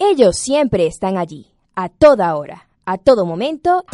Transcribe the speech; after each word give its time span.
Ellos 0.00 0.36
siempre 0.36 0.86
están 0.86 1.18
allí, 1.18 1.48
a 1.74 1.88
toda 1.88 2.36
hora, 2.36 2.68
a 2.84 2.98
todo 2.98 3.26
momento. 3.26 3.84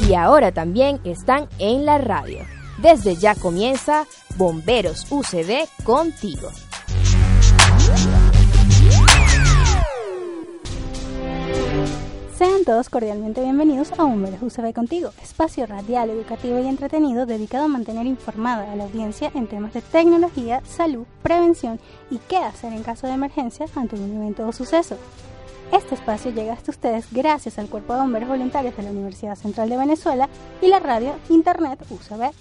Y 0.00 0.14
ahora 0.14 0.50
también 0.50 1.00
están 1.04 1.48
en 1.60 1.86
la 1.86 1.98
radio. 1.98 2.40
Desde 2.78 3.14
ya 3.14 3.36
comienza 3.36 4.06
Bomberos 4.36 5.06
UCD 5.12 5.68
contigo. 5.84 6.50
Sean 12.36 12.64
todos 12.64 12.88
cordialmente 12.90 13.42
bienvenidos 13.42 13.92
a 13.92 14.02
Bomberos 14.02 14.42
UCB 14.42 14.74
Contigo, 14.74 15.12
espacio 15.22 15.66
radial, 15.66 16.10
educativo 16.10 16.58
y 16.58 16.66
entretenido 16.66 17.26
dedicado 17.26 17.66
a 17.66 17.68
mantener 17.68 18.06
informada 18.06 18.72
a 18.72 18.74
la 18.74 18.82
audiencia 18.82 19.30
en 19.36 19.46
temas 19.46 19.72
de 19.72 19.82
tecnología, 19.82 20.60
salud, 20.64 21.06
prevención 21.22 21.78
y 22.10 22.18
qué 22.18 22.38
hacer 22.38 22.72
en 22.72 22.82
caso 22.82 23.06
de 23.06 23.12
emergencia 23.12 23.66
ante 23.76 23.94
un 23.94 24.16
evento 24.16 24.48
o 24.48 24.52
suceso. 24.52 24.96
Este 25.70 25.94
espacio 25.94 26.32
llega 26.32 26.54
hasta 26.54 26.72
ustedes 26.72 27.06
gracias 27.12 27.56
al 27.60 27.68
Cuerpo 27.68 27.92
de 27.92 28.00
Bomberos 28.00 28.28
Voluntarios 28.28 28.76
de 28.76 28.82
la 28.82 28.90
Universidad 28.90 29.36
Central 29.36 29.68
de 29.68 29.76
Venezuela 29.76 30.28
y 30.60 30.66
la 30.66 30.80
radio 30.80 31.14
Internet 31.28 31.86
UCB. 31.88 32.32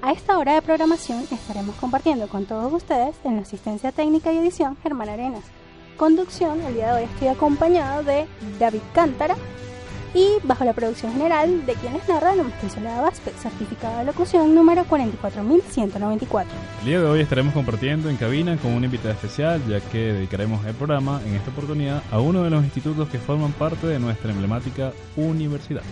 A 0.00 0.12
esta 0.12 0.38
hora 0.38 0.54
de 0.54 0.62
programación 0.62 1.24
estaremos 1.32 1.74
compartiendo 1.74 2.28
con 2.28 2.46
todos 2.46 2.72
ustedes 2.72 3.16
en 3.24 3.34
la 3.34 3.42
asistencia 3.42 3.90
técnica 3.90 4.32
y 4.32 4.38
edición 4.38 4.76
Germán 4.80 5.08
Arenas 5.08 5.42
conducción, 5.98 6.62
el 6.62 6.74
día 6.74 6.94
de 6.94 7.02
hoy 7.02 7.08
estoy 7.12 7.28
acompañado 7.28 8.02
de 8.04 8.26
David 8.58 8.80
Cántara 8.94 9.36
y 10.14 10.28
bajo 10.44 10.64
la 10.64 10.72
producción 10.72 11.12
general 11.12 11.66
de 11.66 11.74
quienes 11.74 12.08
narra 12.08 12.34
Maestría 12.34 12.70
Soledad 12.70 13.02
Vázquez, 13.02 13.34
certificado 13.36 13.98
de 13.98 14.04
locución 14.04 14.54
número 14.54 14.84
44194. 14.84 16.50
El 16.80 16.86
día 16.86 17.00
de 17.00 17.04
hoy 17.04 17.20
estaremos 17.20 17.52
compartiendo 17.52 18.08
en 18.08 18.16
cabina 18.16 18.56
con 18.56 18.72
una 18.72 18.86
invitada 18.86 19.12
especial, 19.12 19.60
ya 19.68 19.80
que 19.80 20.12
dedicaremos 20.14 20.64
el 20.64 20.74
programa 20.74 21.20
en 21.26 21.34
esta 21.34 21.50
oportunidad 21.50 22.02
a 22.10 22.20
uno 22.20 22.44
de 22.44 22.50
los 22.50 22.64
institutos 22.64 23.08
que 23.08 23.18
forman 23.18 23.52
parte 23.52 23.86
de 23.86 23.98
nuestra 23.98 24.30
emblemática 24.30 24.92
universidad. 25.16 25.82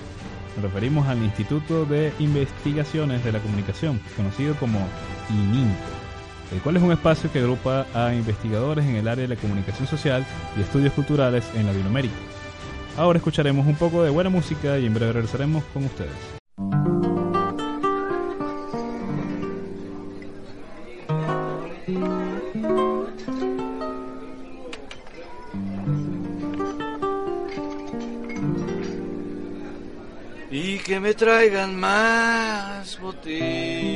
Nos 0.55 0.65
referimos 0.65 1.07
al 1.09 1.23
Instituto 1.23 1.85
de 1.85 2.13
Investigaciones 2.19 3.23
de 3.23 3.33
la 3.33 3.41
Comunicación, 3.41 4.01
conocido 4.17 4.55
como 4.55 4.79
ININCO 5.29 5.96
el 6.53 6.61
cual 6.61 6.77
es 6.77 6.83
un 6.83 6.93
espacio 6.93 7.31
que 7.33 7.41
agrupa 7.41 7.87
a 7.95 8.15
investigadores 8.15 8.85
en 8.85 8.97
el 8.97 9.09
área 9.09 9.27
de 9.27 9.35
la 9.35 9.41
comunicación 9.41 9.87
social 9.87 10.25
y 10.57 10.61
estudios 10.61 10.93
culturales 10.93 11.45
en 11.55 11.67
Latinoamérica. 11.67 12.15
Ahora 12.97 13.19
escucharemos 13.19 13.67
un 13.67 13.75
poco 13.75 14.03
de 14.03 14.11
buena 14.11 14.31
música 14.31 14.79
y 14.79 14.87
en 14.87 14.95
breve 14.95 15.13
regresaremos 15.13 15.65
con 15.73 15.85
ustedes. 15.85 16.11
Y 30.51 30.79
que 30.79 31.01
me 31.01 31.13
traigan 31.13 31.77
más 31.79 32.99
botellas 32.99 33.96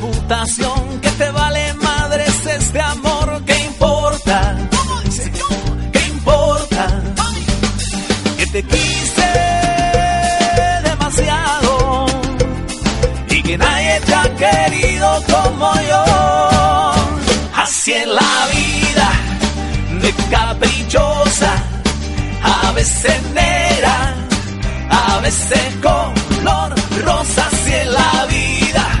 que 1.01 1.09
te 1.09 1.29
vale 1.31 1.73
madres 1.73 2.45
este 2.45 2.79
amor, 2.79 3.43
¿qué 3.45 3.53
importa? 3.65 4.55
¿Qué 5.91 5.99
importa? 6.07 6.87
Que 8.37 8.45
te 8.47 8.63
quise 8.63 9.29
demasiado 10.85 12.05
y 13.29 13.43
que 13.43 13.57
nadie 13.57 13.99
te 14.05 14.15
ha 14.15 14.35
querido 14.35 15.21
como 15.29 15.73
yo. 15.89 16.03
Así 17.57 17.91
en 17.91 18.15
la 18.15 18.47
vida, 18.55 19.09
de 20.01 20.13
caprichosa, 20.29 21.53
a 22.41 22.71
veces 22.71 23.21
negra, 23.33 24.15
a 24.91 25.19
veces 25.19 25.75
color 25.81 26.73
rosa, 27.03 27.47
así 27.47 27.73
en 27.73 27.91
la 27.91 28.25
vida 28.27 29.00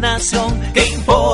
nación. 0.00 0.60
¿Qué 0.72 0.86
importa? 0.94 1.29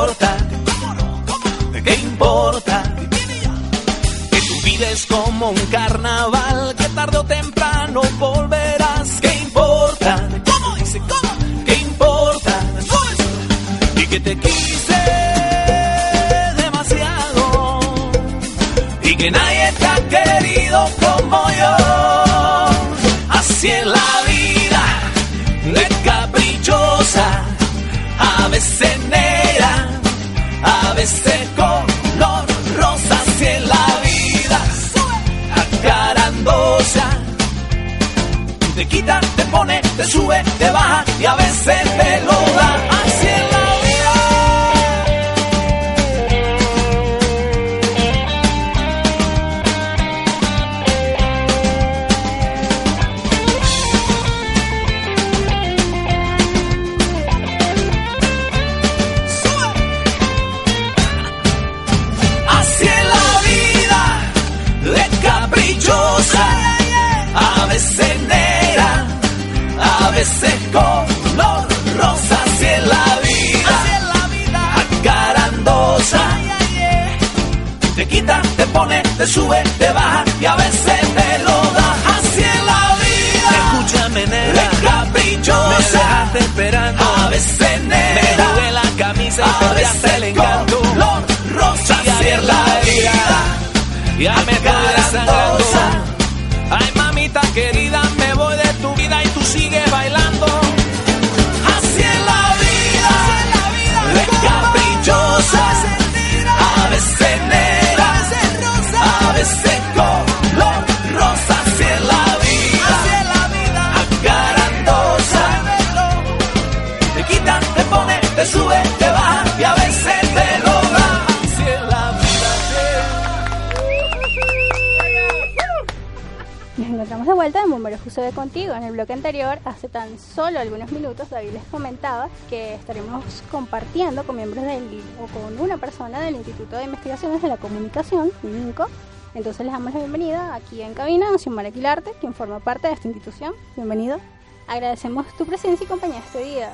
Hace 129.77 129.89
tan 129.91 130.19
solo 130.19 130.59
algunos 130.59 130.91
minutos, 130.91 131.29
David 131.29 131.51
les 131.51 131.65
comentaba 131.65 132.31
que 132.49 132.75
estaremos 132.75 133.23
compartiendo 133.51 134.25
con 134.25 134.37
miembros 134.37 134.65
del 134.65 135.03
o 135.21 135.27
con 135.27 135.61
una 135.61 135.77
persona 135.77 136.19
del 136.21 136.37
Instituto 136.37 136.77
de 136.77 136.85
Investigaciones 136.85 137.43
de 137.43 137.49
la 137.49 137.59
Comunicación, 137.59 138.33
INCO. 138.43 138.87
Entonces 139.35 139.67
les 139.67 139.75
damos 139.75 139.93
la 139.93 140.01
bienvenida 140.01 140.55
aquí 140.55 140.81
en 140.81 140.95
cabina 140.95 141.29
a 141.29 141.37
Xiomara 141.37 141.69
Aquilarte, 141.69 142.13
quien 142.21 142.33
forma 142.33 142.59
parte 142.61 142.89
de 142.89 142.95
esta 142.95 143.09
institución. 143.09 143.53
Bienvenido. 143.77 144.19
Agradecemos 144.67 145.27
tu 145.37 145.45
presencia 145.45 145.85
y 145.85 145.87
compañía 145.87 146.21
este 146.21 146.43
día. 146.43 146.73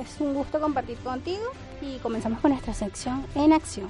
Es 0.00 0.18
un 0.18 0.32
gusto 0.32 0.58
compartir 0.58 0.96
contigo 0.98 1.44
y 1.82 1.98
comenzamos 1.98 2.40
con 2.40 2.52
nuestra 2.52 2.72
sección 2.72 3.26
en 3.34 3.52
acción. 3.52 3.88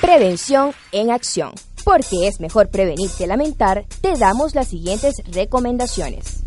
Prevención 0.00 0.72
en 0.92 1.10
acción. 1.10 1.52
Porque 1.84 2.28
es 2.28 2.40
mejor 2.40 2.68
prevenir 2.68 3.10
que 3.16 3.26
lamentar, 3.26 3.86
te 4.00 4.16
damos 4.16 4.54
las 4.54 4.68
siguientes 4.68 5.22
recomendaciones. 5.32 6.44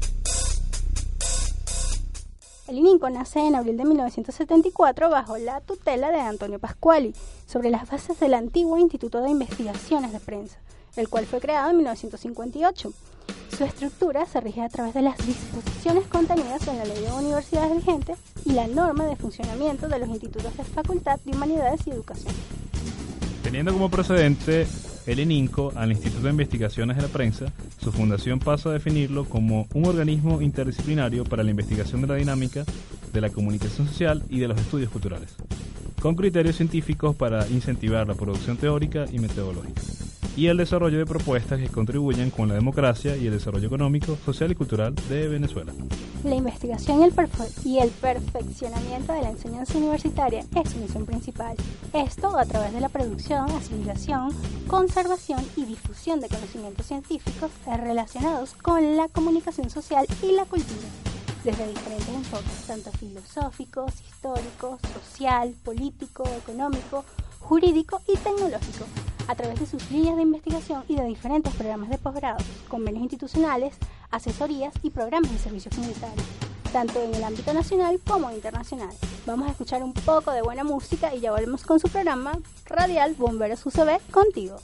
El 2.67 2.77
ININCO 2.77 3.09
nace 3.09 3.39
en 3.39 3.55
abril 3.55 3.77
de 3.77 3.83
1974 3.83 5.09
bajo 5.09 5.37
la 5.37 5.59
tutela 5.61 6.11
de 6.11 6.19
Antonio 6.19 6.59
Pascuali, 6.59 7.13
sobre 7.45 7.69
las 7.69 7.89
bases 7.89 8.19
del 8.19 8.33
antiguo 8.33 8.77
Instituto 8.77 9.21
de 9.21 9.29
Investigaciones 9.29 10.13
de 10.13 10.19
Prensa, 10.19 10.57
el 10.95 11.09
cual 11.09 11.25
fue 11.25 11.41
creado 11.41 11.71
en 11.71 11.77
1958. 11.77 12.93
Su 13.57 13.63
estructura 13.63 14.25
se 14.25 14.41
rige 14.41 14.61
a 14.61 14.69
través 14.69 14.93
de 14.93 15.01
las 15.01 15.17
disposiciones 15.17 16.07
contenidas 16.07 16.67
en 16.67 16.77
la 16.77 16.85
Ley 16.85 16.99
de 17.01 17.11
Universidades 17.11 17.75
vigente 17.75 18.15
y 18.45 18.53
la 18.53 18.67
norma 18.67 19.05
de 19.05 19.15
funcionamiento 19.17 19.87
de 19.87 19.99
los 19.99 20.09
institutos 20.09 20.55
de 20.55 20.63
Facultad 20.63 21.19
de 21.19 21.35
Humanidades 21.35 21.81
y 21.85 21.91
Educación. 21.91 22.33
Teniendo 23.53 23.73
como 23.73 23.91
precedente 23.91 24.65
el 25.05 25.19
ENINCO 25.19 25.73
al 25.75 25.91
Instituto 25.91 26.23
de 26.23 26.31
Investigaciones 26.31 26.97
de 26.97 27.03
la 27.03 27.07
Prensa, 27.07 27.53
su 27.77 27.91
fundación 27.91 28.39
pasa 28.39 28.69
a 28.69 28.73
definirlo 28.73 29.25
como 29.25 29.67
un 29.75 29.85
organismo 29.85 30.41
interdisciplinario 30.41 31.23
para 31.23 31.43
la 31.43 31.51
investigación 31.51 32.01
de 32.01 32.07
la 32.07 32.15
dinámica 32.15 32.65
de 33.13 33.21
la 33.21 33.29
comunicación 33.29 33.87
social 33.87 34.23
y 34.27 34.39
de 34.39 34.47
los 34.47 34.59
estudios 34.59 34.89
culturales, 34.89 35.35
con 36.01 36.15
criterios 36.15 36.55
científicos 36.55 37.15
para 37.15 37.47
incentivar 37.47 38.07
la 38.07 38.15
producción 38.15 38.57
teórica 38.57 39.05
y 39.11 39.19
metodológica, 39.19 39.81
y 40.35 40.47
el 40.47 40.57
desarrollo 40.57 40.97
de 40.97 41.05
propuestas 41.05 41.59
que 41.59 41.67
contribuyan 41.67 42.31
con 42.31 42.49
la 42.49 42.55
democracia 42.55 43.15
y 43.15 43.27
el 43.27 43.33
desarrollo 43.33 43.67
económico, 43.67 44.17
social 44.25 44.51
y 44.51 44.55
cultural 44.55 44.95
de 45.09 45.27
Venezuela. 45.27 45.73
La 46.23 46.35
investigación 46.35 47.01
y 47.01 47.03
el, 47.03 47.13
y 47.65 47.79
el 47.79 47.89
perfeccionamiento 47.89 49.13
de 49.13 49.21
la 49.21 49.29
enseñanza 49.29 49.77
universitaria 49.77 50.45
es 50.55 50.71
su 50.71 50.77
misión 50.77 51.05
principal. 51.05 51.55
Esto 51.91 52.37
a 52.37 52.45
través 52.45 52.73
de 52.73 52.79
la 52.79 52.89
producción, 52.89 53.49
asimilación, 53.51 54.29
conservación 54.67 55.41
y 55.55 55.65
difusión 55.65 56.21
de 56.21 56.29
conocimientos 56.29 56.85
científicos 56.85 57.51
relacionados 57.65 58.53
con 58.53 58.95
la 58.95 59.09
comunicación 59.09 59.69
social 59.69 60.05
y 60.21 60.31
la 60.31 60.45
cultura, 60.45 60.87
desde 61.43 61.67
diferentes 61.67 62.09
enfoques, 62.09 62.67
tanto 62.67 62.91
filosóficos, 62.91 63.93
históricos, 64.01 64.79
social, 64.93 65.53
político, 65.63 66.23
económico, 66.41 67.03
jurídico 67.39 68.01
y 68.07 68.17
tecnológico, 68.17 68.85
a 69.27 69.35
través 69.35 69.59
de 69.59 69.65
sus 69.65 69.89
líneas 69.91 70.15
de 70.15 70.23
investigación 70.23 70.83
y 70.87 70.95
de 70.95 71.05
diferentes 71.05 71.53
programas 71.53 71.89
de 71.89 71.97
posgrado, 71.97 72.43
convenios 72.67 73.03
institucionales, 73.03 73.75
asesorías 74.11 74.73
y 74.83 74.89
programas 74.89 75.31
de 75.31 75.37
servicios 75.37 75.75
comunitarios, 75.75 76.25
tanto 76.71 77.01
en 77.01 77.15
el 77.15 77.23
ámbito 77.23 77.53
nacional 77.53 77.99
como 78.05 78.31
internacional. 78.31 78.93
Vamos 79.25 79.47
a 79.47 79.51
escuchar 79.51 79.83
un 79.83 79.93
poco 79.93 80.31
de 80.31 80.41
buena 80.41 80.63
música 80.63 81.13
y 81.13 81.19
ya 81.19 81.31
volvemos 81.31 81.63
con 81.63 81.79
su 81.79 81.87
programa 81.87 82.33
radial 82.65 83.15
Bomberos 83.17 83.65
UCB 83.65 83.99
contigo. 84.11 84.57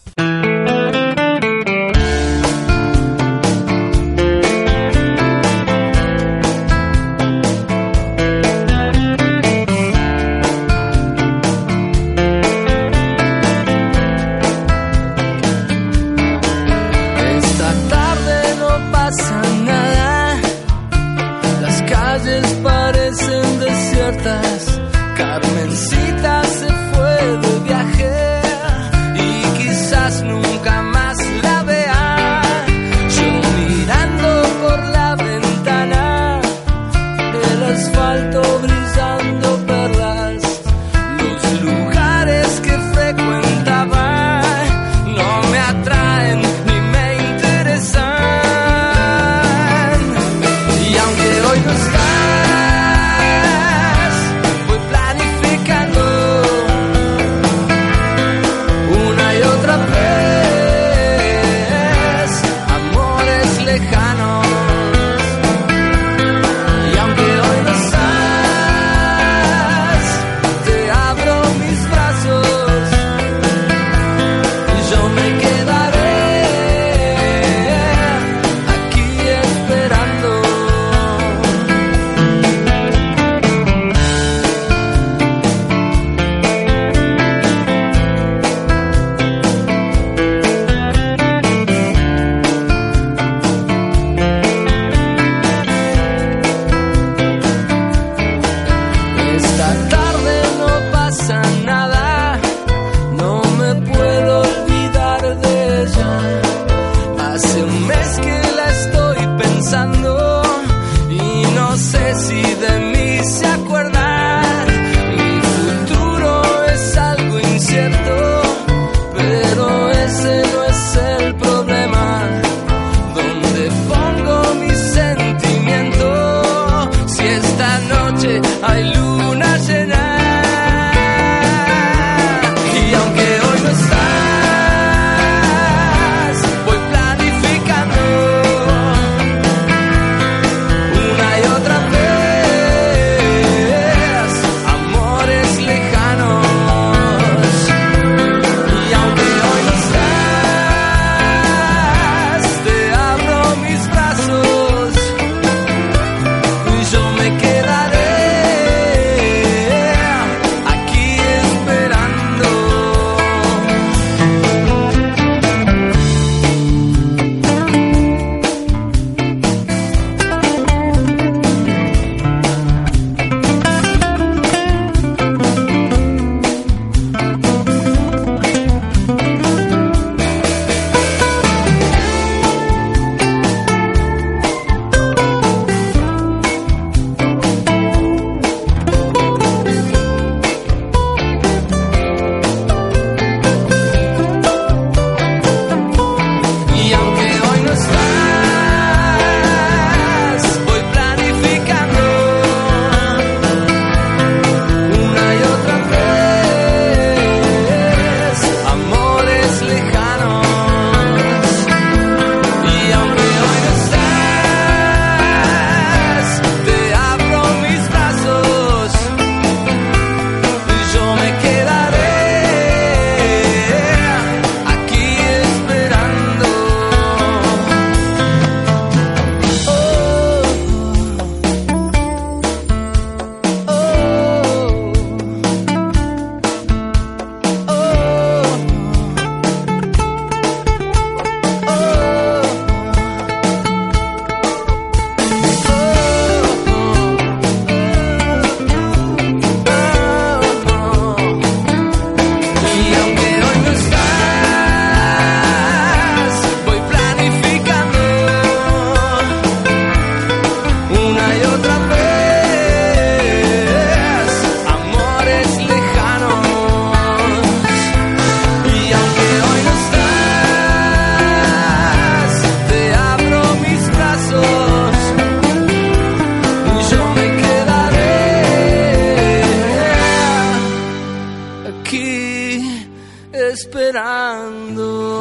Esperando. 283.90 285.20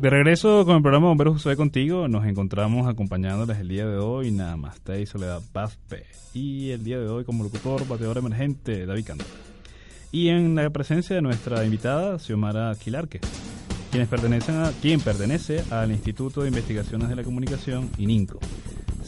De 0.00 0.10
regreso 0.10 0.64
con 0.64 0.76
el 0.76 0.82
programa 0.82 1.08
Bomberos 1.08 1.34
José 1.34 1.56
contigo, 1.56 2.08
nos 2.08 2.26
encontramos 2.26 2.88
acompañándoles 2.88 3.58
el 3.58 3.68
día 3.68 3.86
de 3.86 3.98
hoy 3.98 4.32
nada 4.32 4.56
más 4.56 4.80
y 5.00 5.06
Soledad 5.06 5.40
Pazpe 5.52 6.04
y 6.34 6.70
el 6.70 6.82
día 6.82 6.98
de 6.98 7.08
hoy 7.08 7.24
como 7.24 7.44
locutor, 7.44 7.86
bateador 7.86 8.18
emergente, 8.18 8.84
David 8.84 9.04
Cando. 9.06 9.24
Y 10.10 10.28
en 10.28 10.56
la 10.56 10.68
presencia 10.70 11.14
de 11.14 11.22
nuestra 11.22 11.64
invitada, 11.64 12.18
Xiomara 12.18 12.74
Quilarque, 12.74 13.20
quienes 13.92 14.08
pertenecen 14.08 14.56
a, 14.56 14.72
quien 14.82 15.00
pertenece 15.00 15.62
al 15.70 15.92
Instituto 15.92 16.42
de 16.42 16.48
Investigaciones 16.48 17.08
de 17.08 17.16
la 17.16 17.22
Comunicación, 17.22 17.88
ININCO. 17.96 18.40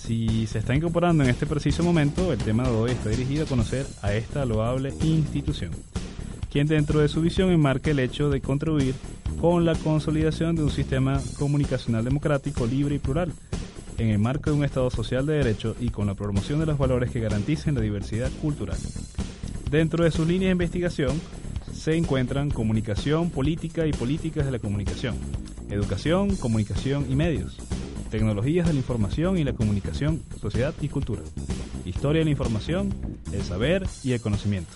Si 0.06 0.46
se 0.46 0.58
está 0.58 0.74
incorporando 0.74 1.24
en 1.24 1.30
este 1.30 1.46
preciso 1.46 1.82
momento, 1.82 2.30
el 2.30 2.38
tema 2.38 2.64
de 2.64 2.76
hoy 2.76 2.90
está 2.90 3.08
dirigido 3.08 3.44
a 3.44 3.48
conocer 3.48 3.86
a 4.02 4.12
esta 4.12 4.44
loable 4.44 4.92
institución, 5.02 5.70
quien 6.50 6.66
dentro 6.66 7.00
de 7.00 7.08
su 7.08 7.22
visión 7.22 7.50
enmarca 7.50 7.90
el 7.90 7.98
hecho 7.98 8.28
de 8.28 8.42
contribuir 8.42 8.94
con 9.40 9.64
la 9.64 9.74
consolidación 9.74 10.56
de 10.56 10.62
un 10.62 10.70
sistema 10.70 11.22
comunicacional 11.38 12.04
democrático, 12.04 12.66
libre 12.66 12.96
y 12.96 12.98
plural, 12.98 13.32
en 13.96 14.08
el 14.08 14.18
marco 14.18 14.50
de 14.50 14.56
un 14.58 14.64
Estado 14.64 14.90
social 14.90 15.24
de 15.24 15.38
derecho 15.38 15.74
y 15.80 15.88
con 15.88 16.06
la 16.06 16.14
promoción 16.14 16.60
de 16.60 16.66
los 16.66 16.76
valores 16.76 17.10
que 17.10 17.20
garanticen 17.20 17.74
la 17.74 17.80
diversidad 17.80 18.30
cultural. 18.42 18.76
Dentro 19.70 20.04
de 20.04 20.10
sus 20.10 20.26
líneas 20.28 20.48
de 20.48 20.52
investigación 20.64 21.18
se 21.72 21.96
encuentran 21.96 22.50
comunicación, 22.50 23.30
política 23.30 23.86
y 23.86 23.92
políticas 23.92 24.44
de 24.44 24.52
la 24.52 24.58
comunicación, 24.58 25.16
educación, 25.70 26.36
comunicación 26.36 27.06
y 27.10 27.16
medios, 27.16 27.56
tecnologías 28.14 28.68
de 28.68 28.72
la 28.72 28.78
información 28.78 29.38
y 29.38 29.42
la 29.42 29.54
comunicación, 29.54 30.22
sociedad 30.40 30.72
y 30.80 30.88
cultura, 30.88 31.22
historia 31.84 32.20
de 32.20 32.26
la 32.26 32.30
información, 32.30 32.94
el 33.32 33.42
saber 33.42 33.88
y 34.04 34.12
el 34.12 34.20
conocimiento. 34.20 34.70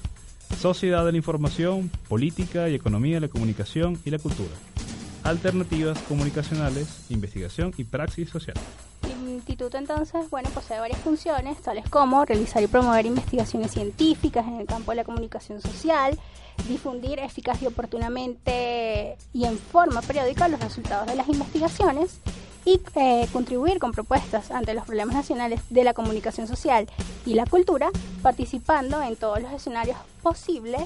Sociedad 0.59 1.07
de 1.07 1.13
la 1.13 1.19
información, 1.19 1.89
política 2.09 2.69
y 2.69 2.75
economía 2.75 3.15
de 3.15 3.21
la 3.21 3.29
comunicación 3.29 3.97
y 4.05 4.11
la 4.11 4.19
cultura, 4.19 4.51
alternativas 5.23 6.01
comunicacionales, 6.09 7.05
investigación 7.11 7.73
y 7.77 7.85
praxis 7.85 8.29
social. 8.29 8.57
El 9.05 9.29
instituto 9.29 9.79
entonces, 9.79 10.29
bueno, 10.31 10.51
posee 10.51 10.81
varias 10.81 10.99
funciones, 10.99 11.59
tales 11.59 11.89
como 11.89 12.25
realizar 12.25 12.61
y 12.61 12.67
promover 12.67 13.07
investigaciones 13.07 13.71
científicas 13.71 14.49
en 14.49 14.55
el 14.55 14.67
campo 14.67 14.91
de 14.91 14.97
la 14.97 15.05
comunicación 15.05 15.61
social, 15.63 16.19
difundir 16.69 17.21
eficaz 17.21 17.63
y 17.63 17.67
oportunamente 17.67 19.17
y 19.33 19.45
en 19.45 19.57
forma 19.57 20.03
periódica 20.03 20.49
los 20.49 20.59
resultados 20.59 21.07
de 21.07 21.15
las 21.15 21.29
investigaciones 21.29 22.19
y 22.69 22.83
eh, 22.97 23.27
contribuir 23.33 23.79
con 23.79 23.93
propuestas 23.93 24.51
ante 24.51 24.75
los 24.75 24.85
problemas 24.85 25.15
nacionales 25.15 25.63
de 25.71 25.85
la 25.85 25.95
comunicación 25.95 26.47
social 26.47 26.87
y 27.25 27.33
la 27.33 27.47
cultura, 27.47 27.91
participando 28.21 29.01
en 29.03 29.17
todos 29.17 29.41
los 29.41 29.51
escenarios 29.53 29.97
posibles 30.23 30.83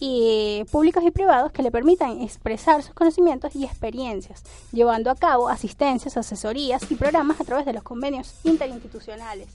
y 0.00 0.64
públicos 0.70 1.04
y 1.04 1.10
privados 1.10 1.52
que 1.52 1.62
le 1.62 1.70
permitan 1.70 2.22
expresar 2.22 2.82
sus 2.82 2.94
conocimientos 2.94 3.54
y 3.54 3.66
experiencias, 3.66 4.42
llevando 4.72 5.10
a 5.10 5.14
cabo 5.14 5.50
asistencias, 5.50 6.16
asesorías 6.16 6.90
y 6.90 6.94
programas 6.94 7.42
a 7.42 7.44
través 7.44 7.66
de 7.66 7.74
los 7.74 7.82
convenios 7.82 8.34
interinstitucionales. 8.44 9.48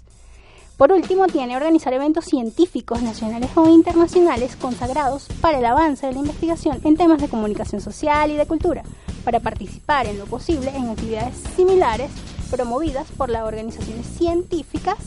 Por 0.78 0.92
último, 0.92 1.26
tiene 1.26 1.56
organizar 1.56 1.92
eventos 1.94 2.26
científicos 2.26 3.02
nacionales 3.02 3.50
o 3.56 3.68
internacionales 3.68 4.56
consagrados 4.56 5.26
para 5.42 5.58
el 5.58 5.66
avance 5.66 6.06
de 6.06 6.14
la 6.14 6.20
investigación 6.20 6.80
en 6.84 6.96
temas 6.96 7.20
de 7.20 7.30
comunicación 7.30 7.82
social 7.82 8.30
y 8.30 8.36
de 8.36 8.46
cultura, 8.46 8.84
para 9.24 9.40
participar 9.40 10.06
en 10.06 10.20
lo 10.20 10.26
posible 10.26 10.70
en 10.76 10.90
actividades 10.90 11.36
similares 11.56 12.12
promovidas 12.52 13.08
por 13.18 13.32
las 13.32 13.42
organizaciones 13.42 14.06
científicas, 14.06 14.98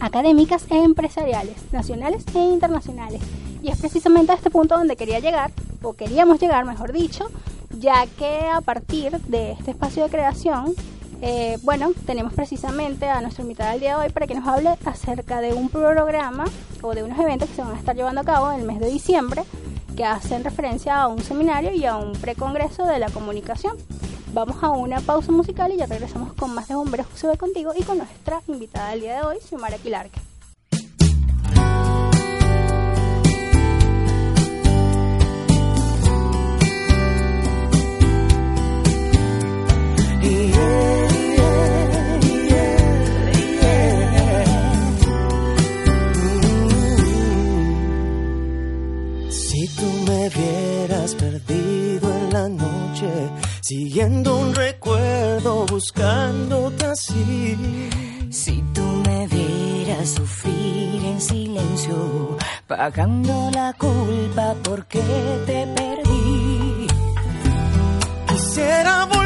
académicas 0.00 0.66
e 0.68 0.82
empresariales, 0.82 1.54
nacionales 1.70 2.24
e 2.34 2.40
internacionales. 2.40 3.22
Y 3.62 3.70
es 3.70 3.78
precisamente 3.78 4.32
a 4.32 4.34
este 4.34 4.50
punto 4.50 4.76
donde 4.76 4.96
quería 4.96 5.20
llegar, 5.20 5.52
o 5.80 5.92
queríamos 5.92 6.40
llegar, 6.40 6.64
mejor 6.64 6.92
dicho, 6.92 7.30
ya 7.78 8.04
que 8.18 8.48
a 8.52 8.60
partir 8.62 9.12
de 9.28 9.52
este 9.52 9.70
espacio 9.70 10.02
de 10.02 10.10
creación, 10.10 10.74
eh, 11.22 11.58
bueno, 11.62 11.92
tenemos 12.06 12.32
precisamente 12.32 13.08
a 13.08 13.20
nuestra 13.20 13.42
invitada 13.42 13.72
del 13.72 13.80
día 13.80 13.96
de 13.96 14.04
hoy 14.04 14.12
para 14.12 14.26
que 14.26 14.34
nos 14.34 14.48
hable 14.48 14.70
acerca 14.84 15.40
de 15.40 15.52
un 15.52 15.68
programa 15.68 16.44
o 16.82 16.94
de 16.94 17.02
unos 17.02 17.18
eventos 17.18 17.48
que 17.48 17.56
se 17.56 17.62
van 17.62 17.72
a 17.74 17.78
estar 17.78 17.94
llevando 17.94 18.22
a 18.22 18.24
cabo 18.24 18.50
en 18.52 18.60
el 18.60 18.66
mes 18.66 18.80
de 18.80 18.90
diciembre 18.90 19.42
que 19.96 20.04
hacen 20.04 20.44
referencia 20.44 21.02
a 21.02 21.08
un 21.08 21.20
seminario 21.20 21.72
y 21.72 21.84
a 21.84 21.96
un 21.96 22.12
precongreso 22.12 22.86
de 22.86 22.98
la 22.98 23.10
comunicación. 23.10 23.76
Vamos 24.32 24.62
a 24.62 24.70
una 24.70 25.00
pausa 25.00 25.32
musical 25.32 25.72
y 25.72 25.76
ya 25.76 25.86
regresamos 25.86 26.32
con 26.32 26.54
más 26.54 26.68
de 26.68 26.76
Bomberos 26.76 27.06
ve 27.22 27.36
contigo 27.36 27.72
y 27.76 27.82
con 27.82 27.98
nuestra 27.98 28.40
invitada 28.46 28.90
del 28.90 29.00
día 29.00 29.16
de 29.16 29.26
hoy, 29.26 29.36
Xiomara 29.40 29.76
Quilarque. 29.76 30.29
Buscándote 55.80 56.84
así. 56.84 57.56
Si 58.30 58.62
tú 58.74 58.82
me 59.06 59.26
vieras 59.28 60.10
sufrir 60.10 61.04
en 61.06 61.20
silencio, 61.20 62.36
pagando 62.66 63.50
la 63.50 63.72
culpa 63.72 64.54
porque 64.62 65.02
te 65.46 65.66
perdí. 65.76 66.86
Quisiera 68.28 69.06
volverte 69.06 69.19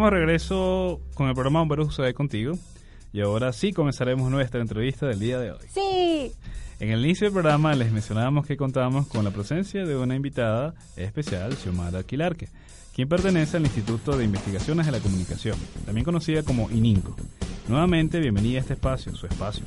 Estamos 0.00 0.14
de 0.14 0.18
regreso 0.18 1.00
con 1.12 1.28
el 1.28 1.34
programa 1.34 1.58
Bomberos 1.58 1.98
UCB 1.98 2.14
contigo. 2.14 2.54
Y 3.12 3.20
ahora 3.20 3.52
sí 3.52 3.74
comenzaremos 3.74 4.30
nuestra 4.30 4.62
entrevista 4.62 5.06
del 5.06 5.18
día 5.18 5.38
de 5.38 5.50
hoy. 5.50 5.58
Sí, 5.74 6.32
En 6.78 6.88
el 6.88 7.04
inicio 7.04 7.26
del 7.26 7.34
programa 7.34 7.74
les 7.74 7.92
mencionábamos 7.92 8.46
que 8.46 8.56
contábamos 8.56 9.08
con 9.08 9.26
la 9.26 9.30
presencia 9.30 9.84
de 9.84 9.98
una 9.98 10.14
invitada 10.14 10.72
especial, 10.96 11.54
Xiomara 11.54 12.02
Quilarque, 12.02 12.48
quien 12.94 13.10
pertenece 13.10 13.58
al 13.58 13.64
Instituto 13.64 14.16
de 14.16 14.24
Investigaciones 14.24 14.86
de 14.86 14.92
la 14.92 15.00
Comunicación, 15.00 15.58
también 15.84 16.06
conocida 16.06 16.44
como 16.44 16.70
ININCO. 16.70 17.14
Nuevamente, 17.68 18.20
bienvenida 18.20 18.56
a 18.56 18.60
este 18.62 18.72
espacio, 18.72 19.14
su 19.14 19.26
espacio. 19.26 19.64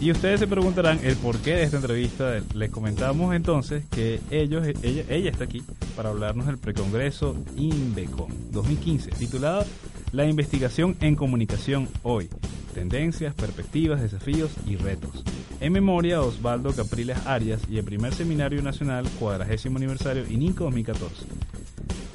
Y 0.00 0.10
ustedes 0.10 0.40
se 0.40 0.46
preguntarán 0.46 1.00
el 1.02 1.16
porqué 1.16 1.54
de 1.54 1.62
esta 1.62 1.76
entrevista. 1.76 2.40
Les 2.54 2.70
comentamos 2.70 3.34
entonces 3.34 3.84
que 3.90 4.20
ellos, 4.30 4.66
ella, 4.82 5.04
ella 5.08 5.30
está 5.30 5.44
aquí 5.44 5.62
para 5.96 6.10
hablarnos 6.10 6.46
del 6.46 6.58
precongreso 6.58 7.36
INVECOM 7.56 8.30
2015, 8.50 9.10
titulado 9.12 9.64
La 10.12 10.26
investigación 10.26 10.96
en 11.00 11.16
comunicación 11.16 11.88
hoy. 12.02 12.28
Tendencias, 12.74 13.34
perspectivas, 13.34 14.02
desafíos 14.02 14.50
y 14.66 14.76
retos. 14.76 15.22
En 15.60 15.72
memoria 15.72 16.16
a 16.16 16.22
Osvaldo 16.22 16.74
Capriles 16.74 17.16
Arias 17.26 17.62
y 17.70 17.78
el 17.78 17.84
primer 17.84 18.12
Seminario 18.12 18.60
Nacional 18.60 19.08
Cuadragésimo 19.18 19.78
Aniversario 19.78 20.26
ININCO 20.28 20.64
2014. 20.64 21.24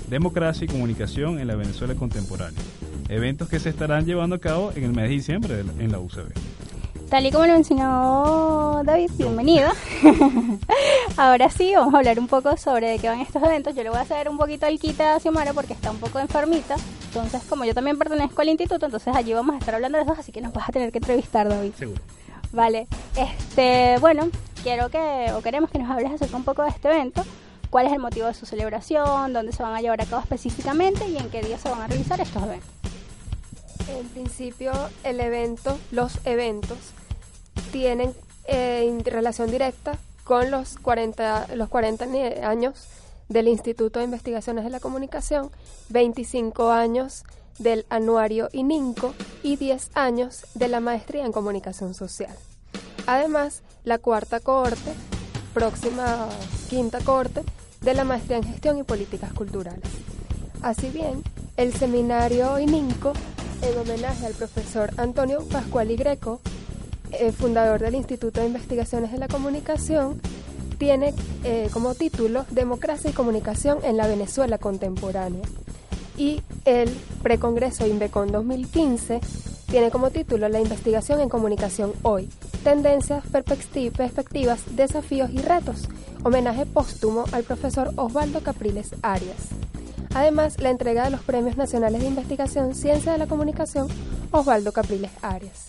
Democracia 0.09 0.65
y 0.65 0.67
comunicación 0.67 1.39
en 1.39 1.47
la 1.47 1.55
Venezuela 1.55 1.95
contemporánea. 1.95 2.61
Eventos 3.07 3.47
que 3.47 3.59
se 3.59 3.69
estarán 3.69 4.05
llevando 4.05 4.35
a 4.35 4.39
cabo 4.39 4.71
en 4.75 4.83
el 4.83 4.91
mes 4.91 5.05
de 5.05 5.15
diciembre 5.15 5.63
de 5.63 5.83
en 5.83 5.91
la 5.91 5.99
UCB. 5.99 6.58
Tal 7.09 7.25
y 7.25 7.31
como 7.31 7.45
lo 7.47 7.53
mencionó 7.53 8.81
David, 8.85 9.09
bienvenido. 9.17 9.69
Ahora 11.17 11.49
sí, 11.49 11.73
vamos 11.75 11.93
a 11.93 11.97
hablar 11.97 12.19
un 12.19 12.27
poco 12.27 12.55
sobre 12.55 12.89
de 12.89 12.99
qué 12.99 13.09
van 13.09 13.19
estos 13.19 13.41
eventos. 13.41 13.75
Yo 13.75 13.83
le 13.83 13.89
voy 13.89 13.97
a 13.97 14.01
hacer 14.01 14.29
un 14.29 14.37
poquito 14.37 14.67
el 14.67 14.79
quite 14.79 15.03
a 15.03 15.19
Xiomara 15.19 15.53
porque 15.53 15.73
está 15.73 15.89
un 15.91 15.97
poco 15.97 16.19
enfermita. 16.19 16.75
Entonces, 17.05 17.41
como 17.49 17.65
yo 17.65 17.73
también 17.73 17.97
pertenezco 17.97 18.41
al 18.41 18.49
instituto, 18.49 18.85
entonces 18.85 19.15
allí 19.15 19.33
vamos 19.33 19.55
a 19.55 19.59
estar 19.59 19.73
hablando 19.75 19.97
de 19.97 20.03
eso, 20.03 20.13
así 20.17 20.31
que 20.31 20.39
nos 20.39 20.53
vas 20.53 20.69
a 20.69 20.71
tener 20.71 20.91
que 20.91 20.99
entrevistar, 20.99 21.49
David. 21.49 21.73
Seguro. 21.77 22.01
Vale, 22.51 22.87
este, 23.15 23.97
bueno, 23.99 24.29
quiero 24.63 24.89
que, 24.89 25.31
o 25.35 25.41
queremos 25.41 25.71
que 25.71 25.79
nos 25.79 25.89
hables 25.89 26.11
acerca 26.11 26.37
un 26.37 26.43
poco 26.43 26.63
de 26.63 26.69
este 26.69 26.89
evento, 26.89 27.23
cuál 27.69 27.87
es 27.87 27.93
el 27.93 27.99
motivo 27.99 28.27
de 28.27 28.33
su 28.33 28.45
celebración, 28.45 29.33
dónde 29.33 29.51
se 29.51 29.63
van 29.63 29.75
a 29.75 29.81
llevar 29.81 30.01
a 30.01 30.05
cabo 30.05 30.21
específicamente 30.21 31.07
y 31.07 31.17
en 31.17 31.29
qué 31.29 31.41
día 31.41 31.57
se 31.57 31.69
van 31.69 31.81
a 31.81 31.87
realizar 31.87 32.21
estos 32.21 32.43
eventos. 32.43 32.69
En 33.89 34.07
principio, 34.09 34.71
el 35.03 35.19
evento, 35.19 35.77
los 35.91 36.19
eventos, 36.25 36.77
tienen 37.71 38.13
eh, 38.47 38.97
relación 39.05 39.51
directa 39.51 39.97
con 40.23 40.51
los 40.51 40.77
40, 40.79 41.55
los 41.55 41.69
40 41.69 42.05
ni- 42.05 42.21
años 42.43 42.85
del 43.29 43.47
Instituto 43.47 43.99
de 43.99 44.05
Investigaciones 44.05 44.63
de 44.63 44.69
la 44.69 44.79
Comunicación, 44.79 45.51
25 45.89 46.71
años 46.71 47.23
del 47.59 47.85
anuario 47.89 48.49
ININCO 48.53 49.13
y 49.43 49.55
10 49.57 49.91
años 49.95 50.45
de 50.55 50.67
la 50.67 50.79
maestría 50.79 51.25
en 51.25 51.31
comunicación 51.31 51.93
social. 51.93 52.35
Además, 53.05 53.61
la 53.83 53.97
cuarta 53.97 54.39
cohorte, 54.39 54.93
próxima 55.53 56.27
quinta 56.69 56.99
cohorte, 56.99 57.43
de 57.81 57.93
la 57.93 58.03
maestría 58.03 58.37
en 58.37 58.43
gestión 58.43 58.77
y 58.77 58.83
políticas 58.83 59.31
culturales. 59.33 59.83
Así 60.61 60.89
bien, 60.89 61.23
el 61.57 61.73
seminario 61.73 62.59
ININCO, 62.59 63.13
en 63.61 63.77
homenaje 63.77 64.25
al 64.25 64.33
profesor 64.33 64.91
Antonio 64.97 65.43
Pascual 65.49 65.91
y 65.91 65.95
Greco, 65.97 66.39
eh, 67.11 67.31
fundador 67.31 67.79
del 67.79 67.95
Instituto 67.95 68.39
de 68.41 68.47
Investigaciones 68.47 69.11
de 69.11 69.17
la 69.17 69.27
Comunicación, 69.27 70.21
tiene 70.77 71.13
eh, 71.43 71.69
como 71.73 71.93
título 71.95 72.45
Democracia 72.51 73.09
y 73.09 73.13
Comunicación 73.13 73.79
en 73.83 73.97
la 73.97 74.07
Venezuela 74.07 74.57
Contemporánea. 74.57 75.41
Y 76.17 76.41
el 76.65 76.89
precongreso 77.23 77.85
INVECON 77.87 78.31
2015 78.31 79.19
tiene 79.69 79.91
como 79.91 80.09
título 80.09 80.49
La 80.49 80.59
investigación 80.59 81.21
en 81.21 81.29
comunicación 81.29 81.93
hoy, 82.01 82.29
tendencias, 82.63 83.23
perspecti- 83.25 83.91
perspectivas, 83.91 84.61
desafíos 84.75 85.29
y 85.31 85.37
retos, 85.37 85.87
homenaje 86.23 86.65
póstumo 86.65 87.25
al 87.31 87.43
profesor 87.43 87.91
Osvaldo 87.95 88.41
Capriles 88.41 88.91
Arias. 89.01 89.47
Además, 90.15 90.59
la 90.59 90.71
entrega 90.71 91.03
de 91.05 91.11
los 91.11 91.21
Premios 91.21 91.55
Nacionales 91.55 92.01
de 92.01 92.07
Investigación 92.07 92.73
Ciencia 92.73 93.11
de 93.11 93.19
la 93.19 93.27
Comunicación 93.27 93.87
Osvaldo 94.31 94.71
Capriles 94.71 95.11
Arias. 95.21 95.67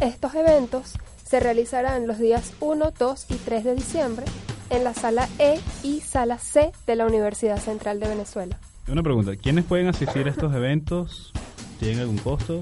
Estos 0.00 0.34
eventos 0.34 0.94
se 1.26 1.40
realizarán 1.40 2.06
los 2.06 2.18
días 2.18 2.52
1, 2.60 2.92
2 2.98 3.26
y 3.30 3.34
3 3.36 3.64
de 3.64 3.74
diciembre 3.74 4.24
en 4.70 4.84
la 4.84 4.94
sala 4.94 5.28
E 5.38 5.60
y 5.82 6.00
sala 6.00 6.38
C 6.38 6.72
de 6.86 6.96
la 6.96 7.06
Universidad 7.06 7.58
Central 7.58 8.00
de 8.00 8.08
Venezuela. 8.08 8.58
Una 8.88 9.02
pregunta, 9.02 9.36
¿quiénes 9.36 9.64
pueden 9.64 9.86
asistir 9.88 10.26
a 10.26 10.30
estos 10.30 10.54
eventos? 10.54 11.32
¿Tienen 11.78 12.00
algún 12.00 12.18
costo? 12.18 12.60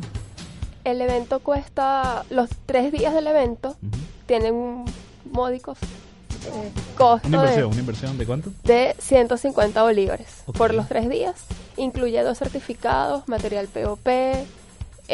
El 0.85 1.01
evento 1.01 1.41
cuesta, 1.41 2.25
los 2.31 2.49
tres 2.67 2.93
días 2.93 3.15
del 3.15 3.27
evento 3.27 3.71
Ujú. 3.83 3.99
tienen 4.27 4.55
un 4.55 4.85
módicos 5.31 5.79
eh, 5.83 6.71
costo 6.97 7.29
Una 7.29 7.39
de- 7.39 7.45
inversión, 7.45 7.71
¿una 7.71 7.81
inversión 7.81 8.19
de 8.19 8.27
cuánto? 8.27 8.51
de 8.65 8.97
150 8.99 9.83
bolívares 9.83 10.43
por 10.57 10.75
los 10.75 10.89
tres 10.89 11.09
días. 11.09 11.37
Incluye 11.77 12.21
dos 12.23 12.39
certificados, 12.39 13.27
material 13.29 13.69
POP, 13.69 14.07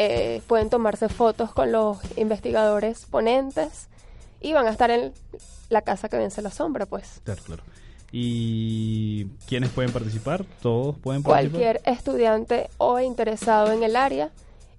eh, 0.01 0.41
pueden 0.47 0.69
tomarse 0.69 1.09
fotos 1.09 1.51
con 1.51 1.73
los 1.73 1.97
investigadores 2.15 3.05
ponentes 3.05 3.89
y 4.39 4.53
van 4.53 4.65
a 4.65 4.69
estar 4.69 4.89
en 4.91 5.11
la 5.67 5.81
casa 5.81 6.07
que 6.07 6.15
vence 6.15 6.41
la 6.41 6.51
sombra, 6.51 6.85
pues. 6.85 7.19
Claro, 7.25 7.43
claro. 7.43 7.63
¿Y 8.09 9.25
quiénes 9.45 9.71
pueden 9.71 9.91
participar? 9.91 10.45
¿Todos 10.61 10.97
pueden 10.99 11.21
participar? 11.21 11.51
Cualquier 11.51 11.81
estudiante 11.83 12.69
o 12.77 13.01
interesado 13.01 13.73
en 13.73 13.83
el 13.83 13.97
área 13.97 14.29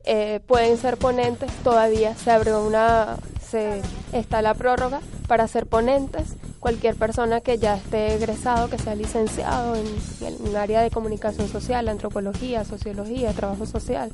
eh, 0.05 0.41
pueden 0.47 0.79
ser 0.79 0.97
ponentes. 0.97 1.53
Todavía 1.63 2.15
se 2.15 2.31
abre 2.31 2.57
una, 2.57 3.19
se 3.47 3.83
está 4.15 4.41
la 4.41 4.55
prórroga 4.55 5.03
para 5.29 5.47
ser 5.49 5.67
ponentes. 5.67 6.35
Cualquier 6.61 6.97
persona 6.97 7.43
que 7.43 7.59
ya 7.59 7.77
esté 7.77 8.15
egresado, 8.15 8.71
que 8.71 8.79
sea 8.79 8.95
licenciado 8.95 9.77
en, 9.77 9.87
en 10.27 10.49
un 10.49 10.57
área 10.57 10.81
de 10.81 10.91
comunicación 10.91 11.47
social, 11.49 11.91
antropología, 11.91 12.65
sociología, 12.65 13.35
trabajo 13.35 13.67
social, 13.67 14.13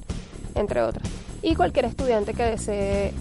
entre 0.56 0.82
otras. 0.82 1.08
Y 1.42 1.54
cualquier 1.54 1.84
estudiante 1.84 2.34
que 2.34 2.42
desee 2.42 3.12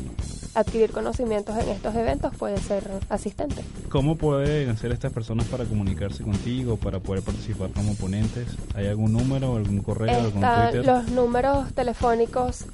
adquirir 0.55 0.91
conocimientos 0.91 1.55
en 1.57 1.69
estos 1.69 1.93
eventos 1.95 2.35
puede 2.35 2.57
ser 2.57 2.89
asistente. 3.09 3.61
¿Cómo 3.89 4.15
pueden 4.15 4.69
hacer 4.69 4.93
estas 4.93 5.13
personas 5.13 5.45
para 5.47 5.65
comunicarse 5.65 6.23
contigo, 6.23 6.77
para 6.77 6.99
poder 6.99 7.23
participar 7.23 7.71
como 7.71 7.93
ponentes? 7.95 8.47
¿Hay 8.73 8.87
algún 8.87 9.11
número, 9.13 9.57
algún 9.57 9.81
correo, 9.81 10.15
algún 10.15 10.43
Están 10.43 10.71
Twitter? 10.71 10.85
los 10.85 11.11
números 11.11 11.73
telefónicos 11.73 12.65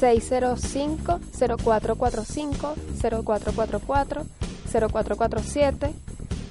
605-0445, 0.00 2.74
0444, 3.00 4.24
0447. 4.70 5.90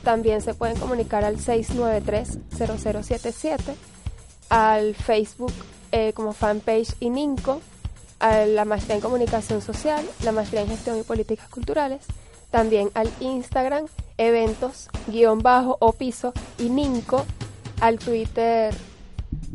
También 0.03 0.41
se 0.41 0.53
pueden 0.53 0.77
comunicar 0.77 1.23
al 1.25 1.37
693-0077, 1.37 3.57
al 4.49 4.93
Facebook 4.95 5.51
eh, 5.91 6.13
como 6.13 6.34
fanpage 6.34 6.95
ININCO, 7.00 7.62
la 8.19 8.65
maestría 8.65 8.95
en 8.95 9.02
comunicación 9.02 9.62
social, 9.62 10.04
la 10.23 10.32
maestría 10.32 10.62
en 10.62 10.69
gestión 10.69 11.00
y 11.00 11.04
políticas 11.04 11.50
culturales, 11.50 12.02
también 12.50 12.89
al 12.95 13.12
Instagram, 13.19 13.86
eventos, 14.17 14.89
guion 15.08 15.39
bajo 15.39 15.78
o 15.80 15.93
piso, 15.93 16.34
ININCO, 16.58 17.26
al 17.80 18.00
Twitter 18.00 18.73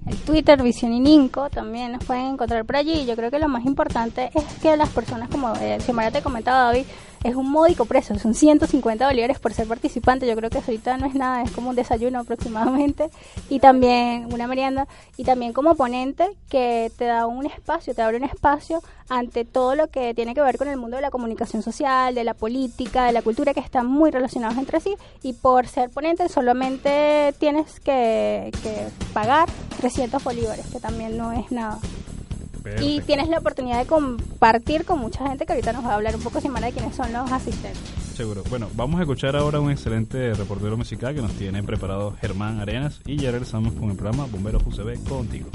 El 0.06 0.16
Twitter, 0.18 0.62
Visión 0.62 0.92
y 0.92 1.00
Ninco, 1.00 1.48
también 1.48 1.92
nos 1.92 2.04
pueden 2.04 2.26
encontrar 2.26 2.64
por 2.64 2.76
allí. 2.76 3.06
Yo 3.06 3.14
creo 3.14 3.30
que 3.30 3.38
lo 3.38 3.48
más 3.48 3.64
importante 3.64 4.30
es 4.34 4.44
que 4.60 4.76
las 4.76 4.88
personas, 4.90 5.28
como 5.28 5.54
eh, 5.56 5.78
Xiomara 5.80 6.10
te 6.10 6.22
comentaba, 6.22 6.64
David, 6.64 6.86
es 7.24 7.36
un 7.36 7.50
módico 7.50 7.84
precio, 7.84 8.18
son 8.18 8.34
150 8.34 9.06
bolívares 9.06 9.38
por 9.38 9.52
ser 9.52 9.68
participante. 9.68 10.26
Yo 10.26 10.34
creo 10.34 10.50
que 10.50 10.58
ahorita 10.58 10.96
no 10.96 11.06
es 11.06 11.14
nada, 11.14 11.42
es 11.42 11.50
como 11.52 11.70
un 11.70 11.76
desayuno 11.76 12.20
aproximadamente. 12.20 13.10
Y 13.48 13.60
también 13.60 14.32
una 14.32 14.46
merienda. 14.46 14.88
Y 15.16 15.24
también 15.24 15.52
como 15.52 15.74
ponente 15.74 16.28
que 16.48 16.90
te 16.96 17.04
da 17.04 17.26
un 17.26 17.46
espacio, 17.46 17.94
te 17.94 18.02
abre 18.02 18.16
un 18.16 18.24
espacio 18.24 18.82
ante 19.08 19.44
todo 19.44 19.74
lo 19.74 19.88
que 19.88 20.14
tiene 20.14 20.34
que 20.34 20.40
ver 20.40 20.58
con 20.58 20.68
el 20.68 20.76
mundo 20.76 20.96
de 20.96 21.02
la 21.02 21.10
comunicación 21.10 21.62
social, 21.62 22.14
de 22.14 22.24
la 22.24 22.34
política, 22.34 23.04
de 23.04 23.12
la 23.12 23.22
cultura, 23.22 23.54
que 23.54 23.60
están 23.60 23.86
muy 23.86 24.10
relacionados 24.10 24.58
entre 24.58 24.80
sí. 24.80 24.96
Y 25.22 25.34
por 25.34 25.66
ser 25.68 25.90
ponente 25.90 26.28
solamente 26.28 27.34
tienes 27.38 27.78
que, 27.80 28.50
que 28.62 28.88
pagar 29.12 29.48
300 29.78 30.22
bolívares, 30.24 30.66
que 30.66 30.80
también 30.80 31.16
no 31.16 31.32
es 31.32 31.52
nada. 31.52 31.78
Y 32.80 33.00
tienes 33.00 33.28
la 33.28 33.38
oportunidad 33.38 33.78
de 33.78 33.86
compartir 33.86 34.84
con 34.84 34.98
mucha 35.00 35.26
gente 35.28 35.46
que 35.46 35.52
ahorita 35.52 35.72
nos 35.72 35.84
va 35.84 35.92
a 35.92 35.94
hablar 35.94 36.16
un 36.16 36.22
poco 36.22 36.40
semana 36.40 36.66
de 36.66 36.72
quiénes 36.72 36.94
son 36.94 37.12
los 37.12 37.30
asistentes. 37.30 37.80
Seguro. 38.14 38.42
Bueno, 38.50 38.68
vamos 38.74 38.98
a 39.00 39.02
escuchar 39.02 39.36
ahora 39.36 39.58
un 39.60 39.70
excelente 39.70 40.34
reportero 40.34 40.76
musical 40.76 41.14
que 41.14 41.22
nos 41.22 41.32
tiene 41.32 41.62
preparado 41.62 42.14
Germán 42.20 42.60
Arenas 42.60 43.00
y 43.06 43.16
ya 43.16 43.30
regresamos 43.30 43.72
con 43.74 43.90
el 43.90 43.96
programa 43.96 44.26
Bomberos 44.26 44.62
UCB 44.66 45.02
contigo. 45.08 45.48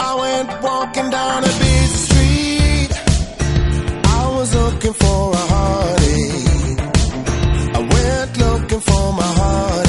I 0.00 0.14
went 0.14 0.62
walking 0.62 1.10
down 1.10 1.44
a 1.44 1.46
busy 1.46 1.96
street. 1.96 2.92
I 4.04 4.28
was 4.36 4.54
looking 4.54 4.92
for 4.94 5.32
a 5.34 5.36
heartache. 5.36 6.78
I 7.74 7.78
went 7.92 8.38
looking 8.38 8.80
for 8.80 9.12
my 9.12 9.22
heartache. 9.40 9.87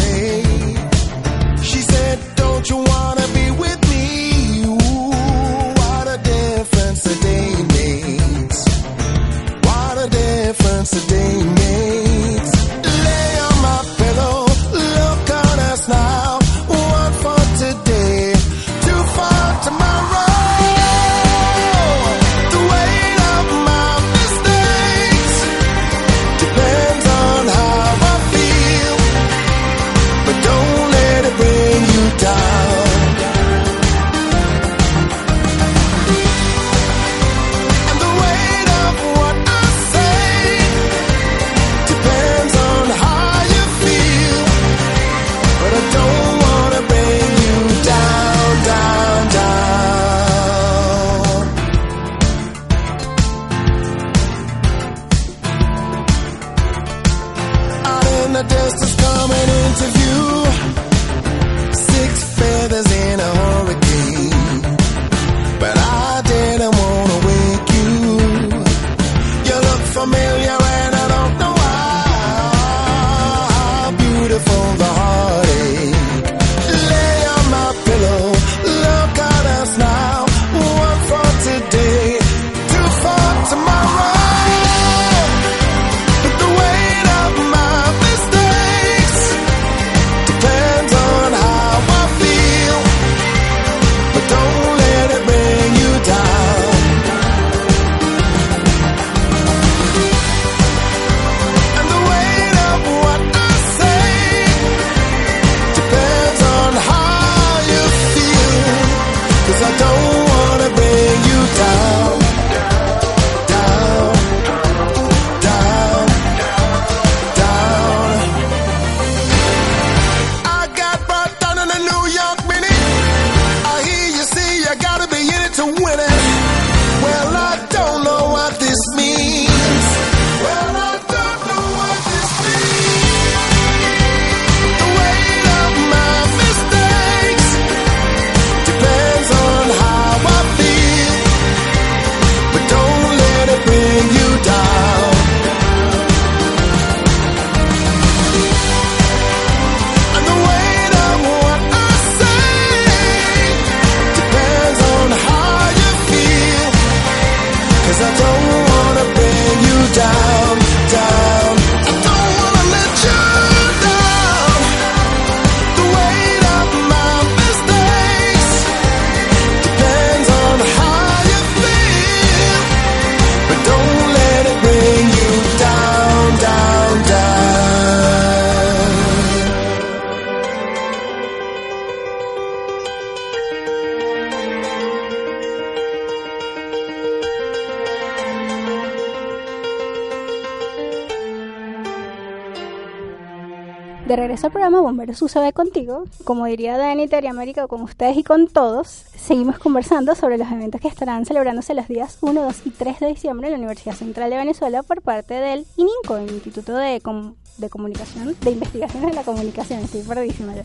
Regreso 194.40 194.54
programa 194.54 194.80
Bomberos 194.80 195.22
UCB 195.22 195.52
contigo, 195.52 196.06
como 196.24 196.46
diría 196.46 196.78
Dani 196.78 197.10
América 197.30 197.68
con 197.68 197.82
ustedes 197.82 198.16
y 198.16 198.24
con 198.24 198.48
todos, 198.48 198.88
seguimos 198.88 199.60
conversando 199.60 200.16
sobre 200.16 200.38
los 200.38 200.50
eventos 200.50 200.80
que 200.80 200.88
estarán 200.88 201.26
celebrándose 201.26 201.74
los 201.74 201.90
días 201.90 202.18
1, 202.22 202.42
2 202.44 202.56
y 202.64 202.70
3 202.70 203.00
de 203.02 203.08
diciembre 203.08 203.48
en 203.48 203.52
la 203.54 203.58
Universidad 203.58 203.96
Central 203.96 204.30
de 204.30 204.38
Venezuela 204.38 204.82
por 204.82 205.02
parte 205.02 205.34
del 205.34 205.66
ININCO, 205.76 206.20
Instituto 206.20 206.78
de, 206.78 207.02
Com- 207.02 207.36
de 207.58 207.70
Comunicación, 207.70 208.34
de 208.40 208.52
Investigaciones 208.52 209.10
de 209.10 209.16
la 209.16 209.24
Comunicación, 209.24 209.80
estoy 209.82 210.04
perdísima 210.04 210.56
yo. 210.56 210.62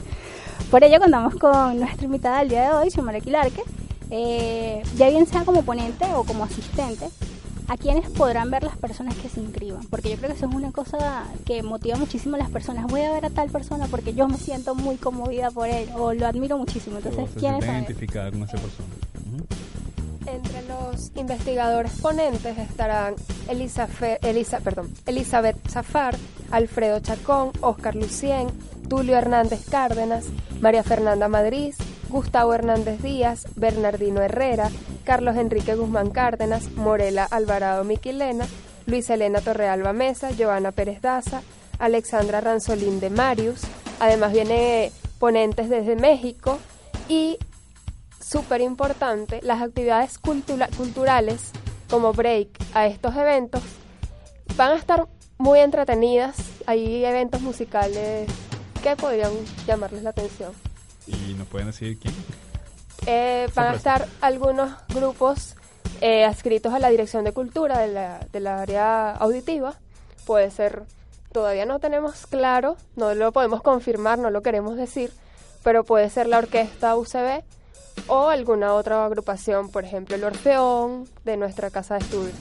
Por 0.70 0.84
ello 0.84 1.00
contamos 1.00 1.34
con 1.34 1.80
nuestra 1.80 2.04
invitada 2.04 2.38
del 2.38 2.50
día 2.50 2.68
de 2.70 2.76
hoy, 2.76 2.90
Xiomara 2.92 3.18
Quilarque, 3.18 3.62
eh, 4.10 4.84
ya 4.96 5.08
bien 5.08 5.26
sea 5.26 5.44
como 5.44 5.62
ponente 5.62 6.04
o 6.14 6.22
como 6.22 6.44
asistente, 6.44 7.08
a 7.68 7.76
quienes 7.76 8.08
podrán 8.10 8.50
ver 8.50 8.62
las 8.62 8.76
personas 8.76 9.14
que 9.16 9.28
se 9.28 9.40
inscriban, 9.40 9.82
porque 9.88 10.10
yo 10.10 10.16
creo 10.16 10.30
que 10.30 10.36
eso 10.36 10.46
es 10.48 10.54
una 10.54 10.70
cosa 10.72 11.24
que 11.46 11.62
motiva 11.62 11.96
muchísimo 11.96 12.36
a 12.36 12.38
las 12.38 12.50
personas. 12.50 12.86
Voy 12.86 13.00
a 13.02 13.12
ver 13.12 13.24
a 13.24 13.30
tal 13.30 13.48
persona 13.48 13.86
porque 13.86 14.12
yo 14.14 14.28
me 14.28 14.36
siento 14.36 14.74
muy 14.74 14.96
conmovida 14.96 15.50
por 15.50 15.68
él 15.68 15.88
o 15.96 16.12
lo 16.12 16.26
admiro 16.26 16.58
muchísimo. 16.58 16.98
Entonces, 16.98 17.30
¿quiénes 17.38 17.64
identificadas 17.64 18.32
con 18.32 18.42
esa 18.42 18.52
persona. 18.58 18.88
Entre 20.26 20.62
los 20.68 21.10
investigadores 21.16 21.92
ponentes 22.00 22.56
estarán 22.56 23.14
Elisa 23.48 23.86
Fe- 23.86 24.18
Elisa, 24.22 24.60
perdón, 24.60 24.90
Elizabeth 25.06 25.56
Zafar, 25.68 26.16
Alfredo 26.50 27.00
Chacón, 27.00 27.50
Oscar 27.60 27.94
Lucien, 27.94 28.48
Tulio 28.88 29.16
Hernández 29.16 29.66
Cárdenas, 29.68 30.24
María 30.60 30.82
Fernanda 30.82 31.28
Madrid, 31.28 31.74
Gustavo 32.08 32.54
Hernández 32.54 33.02
Díaz, 33.02 33.46
Bernardino 33.56 34.22
Herrera, 34.22 34.70
Carlos 35.04 35.36
Enrique 35.36 35.74
Guzmán 35.74 36.10
Cárdenas, 36.10 36.70
Morela 36.72 37.24
Alvarado 37.30 37.84
Miquilena, 37.84 38.46
Luis 38.86 39.08
Elena 39.10 39.40
Torrealba 39.40 39.92
Mesa, 39.92 40.30
Joana 40.36 40.72
Pérez 40.72 41.00
Daza, 41.00 41.42
Alexandra 41.78 42.40
Ranzolín 42.40 43.00
de 43.00 43.10
Marius. 43.10 43.60
Además 44.00 44.32
viene 44.32 44.90
ponentes 45.18 45.68
desde 45.68 45.96
México 45.96 46.58
y 47.08 47.38
súper 48.20 48.60
importante, 48.60 49.40
las 49.42 49.62
actividades 49.62 50.18
cultura- 50.18 50.68
culturales 50.76 51.50
como 51.90 52.12
break 52.12 52.48
a 52.74 52.86
estos 52.86 53.14
eventos 53.16 53.62
van 54.56 54.72
a 54.72 54.76
estar 54.76 55.06
muy 55.38 55.60
entretenidas. 55.60 56.36
Hay 56.66 57.04
eventos 57.04 57.40
musicales 57.42 58.28
que 58.82 58.96
podrían 58.96 59.32
llamarles 59.66 60.02
la 60.02 60.10
atención. 60.10 60.52
¿Y 61.06 61.34
nos 61.34 61.46
pueden 61.48 61.68
decir 61.68 61.98
quién? 61.98 62.14
Eh, 63.06 63.48
van 63.54 63.66
a 63.66 63.74
estar 63.74 64.08
algunos 64.22 64.70
grupos 64.88 65.56
eh, 66.00 66.24
adscritos 66.24 66.72
a 66.72 66.78
la 66.78 66.88
Dirección 66.88 67.24
de 67.24 67.32
Cultura 67.32 67.78
de 67.78 67.88
la, 67.88 68.20
del 68.32 68.46
área 68.46 69.12
auditiva. 69.12 69.74
Puede 70.24 70.50
ser, 70.50 70.84
todavía 71.32 71.66
no 71.66 71.80
tenemos 71.80 72.26
claro, 72.26 72.76
no 72.96 73.14
lo 73.14 73.30
podemos 73.32 73.60
confirmar, 73.62 74.18
no 74.18 74.30
lo 74.30 74.42
queremos 74.42 74.76
decir, 74.76 75.12
pero 75.62 75.84
puede 75.84 76.08
ser 76.08 76.28
la 76.28 76.38
orquesta 76.38 76.96
UCB 76.96 77.42
o 78.06 78.28
alguna 78.28 78.72
otra 78.72 79.04
agrupación, 79.04 79.70
por 79.70 79.84
ejemplo 79.84 80.16
el 80.16 80.24
Orfeón 80.24 81.06
de 81.24 81.36
nuestra 81.36 81.70
casa 81.70 81.94
de 81.94 82.04
estudios. 82.04 82.36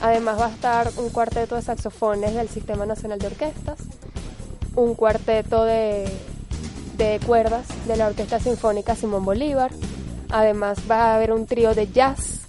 Además 0.00 0.40
va 0.40 0.46
a 0.46 0.50
estar 0.50 0.90
un 0.96 1.10
cuarteto 1.10 1.56
de 1.56 1.62
saxofones 1.62 2.34
del 2.34 2.48
Sistema 2.48 2.86
Nacional 2.86 3.18
de 3.18 3.26
Orquestas, 3.26 3.78
un 4.76 4.94
cuarteto 4.94 5.64
de, 5.64 6.10
de 7.00 7.18
cuerdas 7.20 7.66
de 7.86 7.96
la 7.96 8.08
Orquesta 8.08 8.38
Sinfónica 8.38 8.94
Simón 8.94 9.24
Bolívar. 9.24 9.70
Además 10.28 10.80
va 10.88 11.06
a 11.06 11.14
haber 11.14 11.32
un 11.32 11.46
trío 11.46 11.74
de 11.74 11.90
jazz 11.90 12.40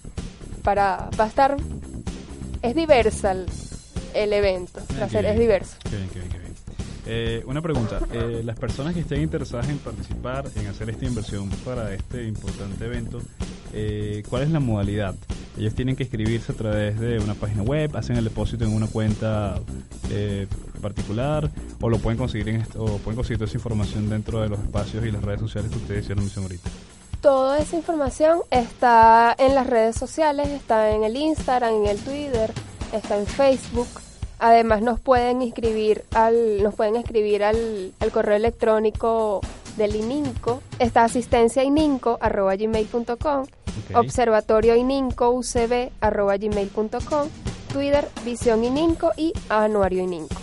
para 0.61 1.09
va 1.17 1.23
a 1.23 1.27
estar 1.27 1.55
es 2.61 2.75
diversa 2.75 3.31
el, 3.31 3.45
el 4.13 4.33
evento, 4.33 4.81
va 4.99 5.05
a 5.05 5.19
es 5.25 5.39
diverso. 5.39 5.77
Qué 5.89 5.95
bien, 5.95 6.09
qué 6.09 6.19
bien, 6.19 6.29
qué 6.31 6.37
bien. 6.37 6.40
Eh, 7.13 7.43
una 7.45 7.61
pregunta. 7.61 7.99
eh, 8.13 8.41
las 8.45 8.57
personas 8.57 8.93
que 8.93 9.01
estén 9.01 9.21
interesadas 9.21 9.67
en 9.67 9.79
participar, 9.79 10.45
en 10.55 10.67
hacer 10.67 10.89
esta 10.89 11.05
inversión 11.05 11.49
para 11.65 11.93
este 11.93 12.25
importante 12.25 12.85
evento, 12.85 13.21
eh, 13.73 14.23
¿cuál 14.29 14.43
es 14.43 14.49
la 14.51 14.61
modalidad? 14.61 15.15
Ellos 15.57 15.75
tienen 15.75 15.97
que 15.97 16.03
inscribirse 16.03 16.53
a 16.53 16.55
través 16.55 16.97
de 17.01 17.19
una 17.19 17.33
página 17.33 17.63
web, 17.63 17.97
hacen 17.97 18.15
el 18.15 18.23
depósito 18.23 18.63
en 18.63 18.73
una 18.73 18.87
cuenta 18.87 19.59
eh, 20.09 20.47
particular 20.81 21.51
o 21.81 21.89
lo 21.89 21.97
pueden 21.99 22.17
conseguir 22.17 22.47
en 22.47 22.61
esto- 22.61 22.81
o 22.81 22.97
pueden 22.99 23.17
conseguir 23.17 23.39
toda 23.39 23.49
esa 23.49 23.57
información 23.57 24.09
dentro 24.09 24.39
de 24.41 24.47
los 24.47 24.59
espacios 24.59 25.05
y 25.05 25.11
las 25.11 25.21
redes 25.21 25.41
sociales 25.41 25.69
que 25.69 25.77
ustedes 25.77 26.03
hicieron 26.03 26.23
mención 26.23 26.45
ahorita. 26.45 26.69
Toda 27.21 27.59
esa 27.59 27.75
información 27.75 28.39
está 28.51 29.35
en 29.37 29.53
las 29.53 29.67
redes 29.67 29.97
sociales, 29.97 30.47
está 30.47 30.91
en 30.91 31.03
el 31.03 31.15
Instagram, 31.17 31.73
en 31.75 31.87
el 31.87 31.97
Twitter, 31.97 32.51
está 32.93 33.17
en 33.17 33.25
Facebook. 33.27 33.87
Además 34.43 34.81
nos 34.81 34.99
pueden 34.99 35.43
inscribir 35.43 36.03
al, 36.15 36.63
nos 36.63 36.73
pueden 36.73 36.95
escribir 36.95 37.43
al, 37.43 37.93
al 37.99 38.11
correo 38.11 38.35
electrónico 38.35 39.39
del 39.77 39.95
ININCO, 39.95 40.63
está 40.79 41.03
asistencia 41.03 41.63
ininco 41.63 42.17
arroba 42.19 42.55
gmail.com, 42.55 43.45
observatorio 43.93 44.75
ininco 44.75 45.29
ucb 45.29 45.91
arroba 46.01 46.37
gmail.com, 46.37 47.29
Twitter 47.71 48.07
visión 48.25 48.63
ininco 48.63 49.11
y 49.15 49.31
anuario 49.47 50.01
ininco. 50.01 50.35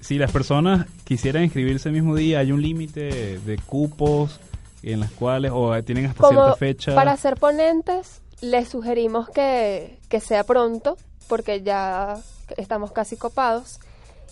Si 0.00 0.16
las 0.16 0.32
personas 0.32 0.86
quisieran 1.04 1.44
inscribirse 1.44 1.90
el 1.90 1.96
mismo 1.96 2.16
día, 2.16 2.38
hay 2.38 2.50
un 2.50 2.62
límite 2.62 3.38
de 3.40 3.58
cupos 3.66 4.40
en 4.82 5.00
las 5.00 5.10
cuales 5.10 5.52
o 5.54 5.70
tienen 5.82 6.06
hasta 6.06 6.22
Como 6.22 6.40
cierta 6.40 6.56
fecha. 6.56 6.94
para 6.94 7.14
ser 7.18 7.36
ponentes, 7.36 8.22
les 8.40 8.70
sugerimos 8.70 9.28
que, 9.28 9.98
que 10.08 10.20
sea 10.20 10.44
pronto, 10.44 10.96
porque 11.28 11.60
ya 11.60 12.16
estamos 12.56 12.92
casi 12.92 13.16
copados. 13.16 13.78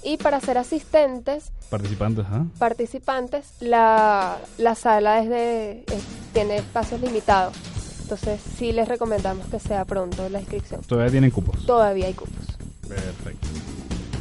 Y 0.05 0.17
para 0.17 0.41
ser 0.41 0.59
asistentes, 0.59 1.53
participantes, 1.71 2.25
¿ah? 2.29 2.45
participantes, 2.59 3.47
la, 3.61 4.39
la 4.59 4.75
sala 4.75 5.21
es 5.21 5.29
de, 5.29 5.85
es- 5.87 6.05
tiene 6.33 6.57
espacios 6.57 7.01
limitados. 7.01 7.55
Entonces 8.03 8.41
sí 8.59 8.73
les 8.73 8.89
recomendamos 8.89 9.47
que 9.47 9.61
sea 9.61 9.85
pronto 9.85 10.29
la 10.29 10.41
inscripción. 10.41 10.81
Todavía 10.83 11.13
tienen 11.13 11.31
cupos. 11.31 11.65
Todavía 11.65 12.07
hay 12.07 12.15
cupos. 12.15 12.47
Perfecto. 12.89 13.47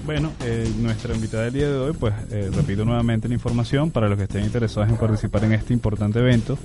Bueno, 0.06 0.32
eh, 0.44 0.72
nuestra 0.78 1.14
invitada 1.16 1.44
del 1.44 1.54
día 1.54 1.68
de 1.70 1.78
hoy, 1.78 1.94
pues 1.94 2.14
eh, 2.32 2.50
repito 2.54 2.86
nuevamente 2.86 3.28
la 3.28 3.34
información 3.34 3.92
para 3.92 4.08
los 4.08 4.18
que 4.18 4.24
estén 4.26 4.44
interesados 4.44 4.90
en 4.90 4.98
participar 4.98 5.44
en 5.46 5.54
este 5.54 5.74
importante 5.74 6.20
evento. 6.20 6.58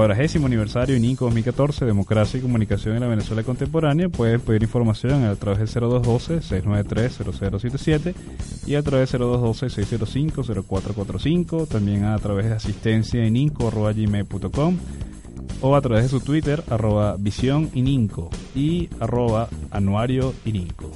Cuadragésimo 0.00 0.44
aniversario 0.46 0.94
INICO 0.94 1.24
2014, 1.24 1.86
Democracia 1.86 2.36
y 2.36 2.42
Comunicación 2.42 2.96
en 2.96 3.00
la 3.00 3.06
Venezuela 3.06 3.42
Contemporánea. 3.42 4.10
Pueden 4.10 4.42
pedir 4.42 4.62
información 4.64 5.24
a 5.24 5.34
través 5.36 5.72
del 5.72 5.84
0212-693-0077 5.84 8.14
y 8.66 8.74
a 8.74 8.82
través 8.82 9.12
del 9.12 9.22
0212-605-0445. 9.22 11.66
También 11.66 12.04
a 12.04 12.18
través 12.18 12.44
de 12.44 12.52
asistencia 12.52 13.24
ininco.gmail.com 13.24 14.76
o 15.62 15.74
a 15.74 15.80
través 15.80 16.02
de 16.02 16.08
su 16.10 16.20
Twitter, 16.20 16.62
arroba 16.68 17.16
visión 17.18 17.70
ininco 17.72 18.28
y 18.54 18.90
arroba 19.00 19.48
anuario 19.70 20.34
ininco. 20.44 20.90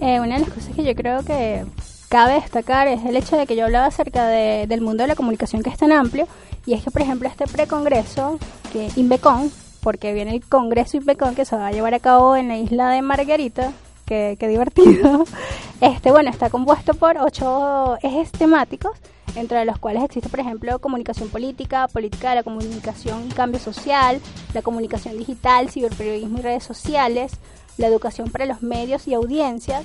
Eh, 0.00 0.20
una 0.20 0.36
de 0.38 0.42
las 0.42 0.50
cosas 0.54 0.72
que 0.76 0.84
yo 0.84 0.94
creo 0.94 1.24
que 1.24 1.64
cabe 2.08 2.34
destacar 2.34 2.86
es 2.86 3.04
el 3.04 3.16
hecho 3.16 3.36
de 3.36 3.48
que 3.48 3.56
yo 3.56 3.64
hablaba 3.64 3.86
acerca 3.86 4.28
de- 4.28 4.68
del 4.68 4.80
mundo 4.80 5.02
de 5.02 5.08
la 5.08 5.16
comunicación 5.16 5.64
que 5.64 5.70
es 5.70 5.76
tan 5.76 5.90
amplio 5.90 6.28
y 6.66 6.74
es 6.74 6.84
que, 6.84 6.90
por 6.90 7.02
ejemplo, 7.02 7.28
este 7.28 7.46
precongreso, 7.46 8.38
que 8.72 8.90
INVECON, 8.96 9.50
porque 9.82 10.12
viene 10.12 10.32
el 10.32 10.44
congreso 10.44 10.96
INVECON 10.96 11.34
que 11.34 11.44
se 11.44 11.56
va 11.56 11.68
a 11.68 11.72
llevar 11.72 11.94
a 11.94 12.00
cabo 12.00 12.36
en 12.36 12.48
la 12.48 12.56
isla 12.56 12.90
de 12.90 13.02
Margarita, 13.02 13.72
que, 14.06 14.36
que 14.38 14.48
divertido, 14.48 15.24
este, 15.80 16.10
bueno, 16.10 16.30
está 16.30 16.50
compuesto 16.50 16.94
por 16.94 17.18
ocho 17.18 17.96
ejes 18.02 18.30
temáticos, 18.30 18.92
entre 19.34 19.64
los 19.64 19.78
cuales 19.78 20.04
existe, 20.04 20.28
por 20.28 20.40
ejemplo, 20.40 20.78
comunicación 20.78 21.28
política, 21.28 21.88
política 21.88 22.30
de 22.30 22.36
la 22.36 22.42
comunicación 22.42 23.28
cambio 23.30 23.58
social, 23.58 24.20
la 24.54 24.62
comunicación 24.62 25.16
digital, 25.16 25.70
ciberperiodismo 25.70 26.38
y 26.38 26.42
redes 26.42 26.64
sociales, 26.64 27.32
la 27.78 27.86
educación 27.86 28.30
para 28.30 28.46
los 28.46 28.62
medios 28.62 29.08
y 29.08 29.14
audiencias, 29.14 29.84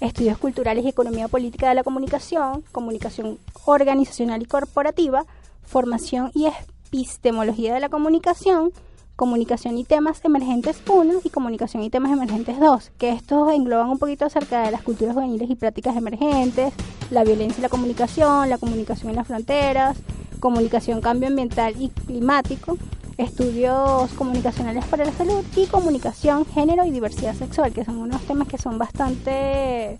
estudios 0.00 0.38
culturales 0.38 0.84
y 0.84 0.88
economía 0.88 1.28
política 1.28 1.68
de 1.68 1.74
la 1.74 1.82
comunicación, 1.82 2.62
comunicación 2.72 3.38
organizacional 3.64 4.42
y 4.42 4.46
corporativa, 4.46 5.24
formación 5.66 6.30
y 6.34 6.46
epistemología 6.46 7.74
de 7.74 7.80
la 7.80 7.88
comunicación, 7.88 8.72
comunicación 9.16 9.78
y 9.78 9.84
temas 9.84 10.24
emergentes 10.24 10.80
1 10.88 11.20
y 11.24 11.30
comunicación 11.30 11.82
y 11.82 11.90
temas 11.90 12.12
emergentes 12.12 12.60
2, 12.60 12.92
que 12.98 13.10
estos 13.10 13.52
engloban 13.52 13.88
un 13.88 13.98
poquito 13.98 14.26
acerca 14.26 14.62
de 14.62 14.70
las 14.70 14.82
culturas 14.82 15.14
juveniles 15.14 15.50
y 15.50 15.56
prácticas 15.56 15.96
emergentes, 15.96 16.72
la 17.10 17.24
violencia 17.24 17.60
y 17.60 17.62
la 17.62 17.68
comunicación, 17.68 18.48
la 18.48 18.58
comunicación 18.58 19.10
en 19.10 19.16
las 19.16 19.26
fronteras, 19.26 19.98
comunicación, 20.40 21.00
cambio 21.00 21.28
ambiental 21.28 21.74
y 21.80 21.88
climático, 21.88 22.76
estudios 23.16 24.10
comunicacionales 24.12 24.84
para 24.84 25.04
la 25.04 25.12
salud 25.12 25.42
y 25.56 25.66
comunicación, 25.66 26.44
género 26.44 26.84
y 26.84 26.90
diversidad 26.90 27.34
sexual, 27.34 27.72
que 27.72 27.84
son 27.84 27.96
unos 27.96 28.20
temas 28.22 28.48
que 28.48 28.58
son 28.58 28.76
bastante 28.76 29.98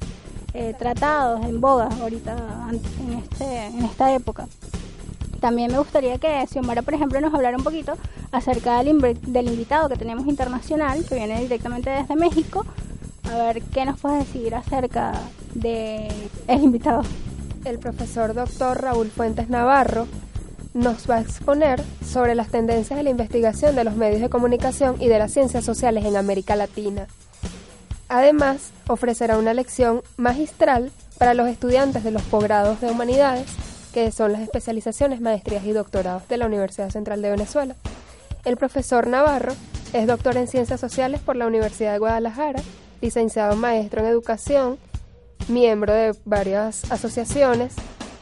eh, 0.53 0.75
tratados 0.79 1.45
en 1.45 1.61
boga 1.61 1.89
ahorita 2.01 2.69
en, 2.71 3.19
este, 3.19 3.67
en 3.67 3.85
esta 3.85 4.15
época. 4.15 4.47
También 5.47 5.71
me 5.71 5.79
gustaría 5.79 6.19
que 6.19 6.45
Xiomara, 6.49 6.83
por 6.83 6.95
ejemplo, 6.95 7.21
nos 7.21 7.33
hablara 7.33 7.57
un 7.57 7.63
poquito 7.63 7.93
acerca 8.33 8.83
del, 8.83 9.17
del 9.23 9.47
invitado 9.47 9.89
que 9.89 9.95
tenemos 9.95 10.27
internacional, 10.27 11.05
que 11.05 11.15
viene 11.15 11.41
directamente 11.41 11.89
desde 11.89 12.17
México. 12.17 12.67
A 13.33 13.37
ver 13.37 13.63
qué 13.63 13.85
nos 13.85 14.01
puedes 14.01 14.27
decir 14.27 14.57
acerca 14.57 15.13
de 15.55 16.09
el 16.49 16.65
invitado. 16.65 17.03
El 17.65 17.79
profesor 17.79 18.35
doctor 18.35 18.83
Raúl 18.83 19.09
Fuentes 19.09 19.49
Navarro 19.49 20.09
nos 20.75 21.09
va 21.09 21.19
a 21.19 21.21
exponer 21.21 21.81
sobre 22.05 22.35
las 22.35 22.49
tendencias 22.49 22.97
de 22.97 23.05
la 23.05 23.11
investigación 23.11 23.77
de 23.77 23.85
los 23.85 23.95
medios 23.95 24.21
de 24.21 24.29
comunicación 24.29 24.97
y 24.99 25.07
de 25.07 25.21
las 25.21 25.33
ciencias 25.33 25.65
sociales 25.65 26.05
en 26.07 26.17
América 26.17 26.57
Latina. 26.57 27.07
Además, 28.09 28.73
ofrecerá 28.89 29.39
una 29.39 29.55
lección 29.55 30.03
magistral 30.17 30.91
para 31.19 31.35
los 31.35 31.47
estudiantes 31.47 32.03
de 32.03 32.11
los 32.11 32.23
posgrados 32.23 32.81
de 32.81 32.91
humanidades, 32.91 33.47
que 33.97 34.13
son 34.13 34.31
las 34.31 34.43
especializaciones, 34.43 35.23
maestrías 35.23 35.65
y 35.65 35.73
doctorados 35.73 36.29
de 36.29 36.37
la 36.37 36.45
Universidad 36.45 36.91
Central 36.91 37.23
de 37.23 37.31
Venezuela. 37.31 37.75
El 38.45 38.59
profesor 38.59 39.07
Navarro 39.07 39.55
es 39.95 40.07
doctor 40.07 40.37
en 40.37 40.49
ciencias 40.49 40.81
sociales 40.81 41.23
por 41.23 41.35
la 41.35 41.47
Universidad 41.47 41.93
de 41.93 41.99
Guadalajara, 41.99 42.61
licenciado 43.01 43.57
maestro 43.57 44.03
en 44.03 44.09
educación, 44.09 44.77
miembro 45.49 45.95
de 45.95 46.15
varias 46.27 46.93
asociaciones, 46.93 47.73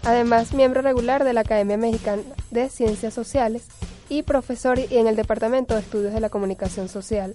además 0.04 0.54
miembro 0.54 0.80
regular 0.80 1.24
de 1.24 1.32
la 1.32 1.40
Academia 1.40 1.76
Mexicana 1.76 2.22
de 2.52 2.68
Ciencias 2.68 3.12
Sociales 3.12 3.64
y 4.08 4.22
profesor 4.22 4.78
en 4.78 5.08
el 5.08 5.16
Departamento 5.16 5.74
de 5.74 5.80
Estudios 5.80 6.14
de 6.14 6.20
la 6.20 6.28
Comunicación 6.28 6.88
Social, 6.88 7.34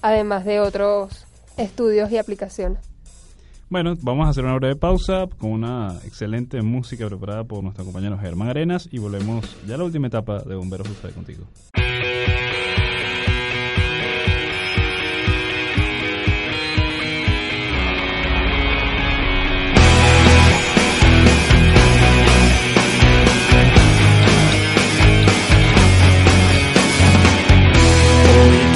además 0.00 0.46
de 0.46 0.60
otros 0.60 1.26
estudios 1.58 2.10
y 2.10 2.16
aplicaciones. 2.16 2.93
Bueno, 3.74 3.96
vamos 4.02 4.28
a 4.28 4.30
hacer 4.30 4.44
una 4.44 4.54
breve 4.54 4.76
pausa 4.76 5.26
con 5.36 5.50
una 5.50 5.96
excelente 6.04 6.62
música 6.62 7.08
preparada 7.08 7.42
por 7.42 7.60
nuestro 7.64 7.84
compañero 7.84 8.16
Germán 8.16 8.48
Arenas 8.48 8.88
y 8.92 9.00
volvemos 9.00 9.44
ya 9.66 9.74
a 9.74 9.78
la 9.78 9.82
última 9.82 10.06
etapa 10.06 10.44
de 10.44 10.54
Bomberos 10.54 10.88
Usted 10.88 11.12
contigo. 11.12 11.44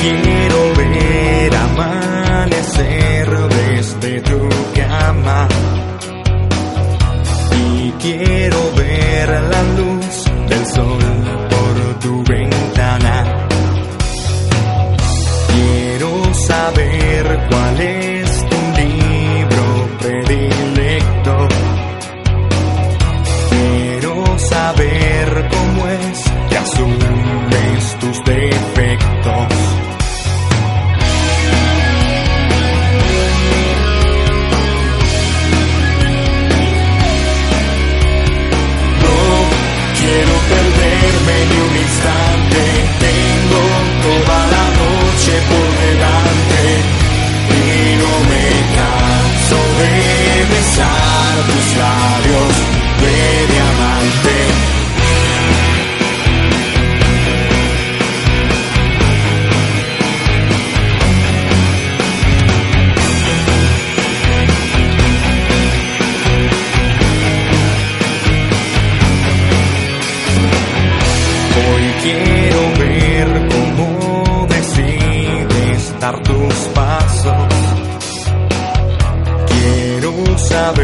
Quiero 0.00 0.74
ver 0.76 0.87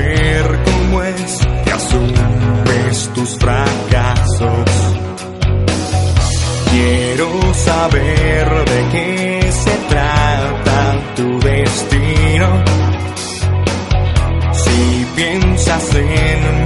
ver 0.05 0.61
cómo 0.65 1.03
es 1.03 1.39
que 1.65 1.71
asumes 1.71 3.11
tus 3.15 3.37
fracasos. 3.39 4.71
Quiero 6.71 7.55
saber 7.55 8.49
de 8.73 8.89
qué 8.93 9.53
se 9.53 9.77
trata 9.89 10.97
tu 11.17 11.41
destino. 11.41 12.49
Si 14.53 15.07
piensas 15.17 15.95
en 15.95 16.64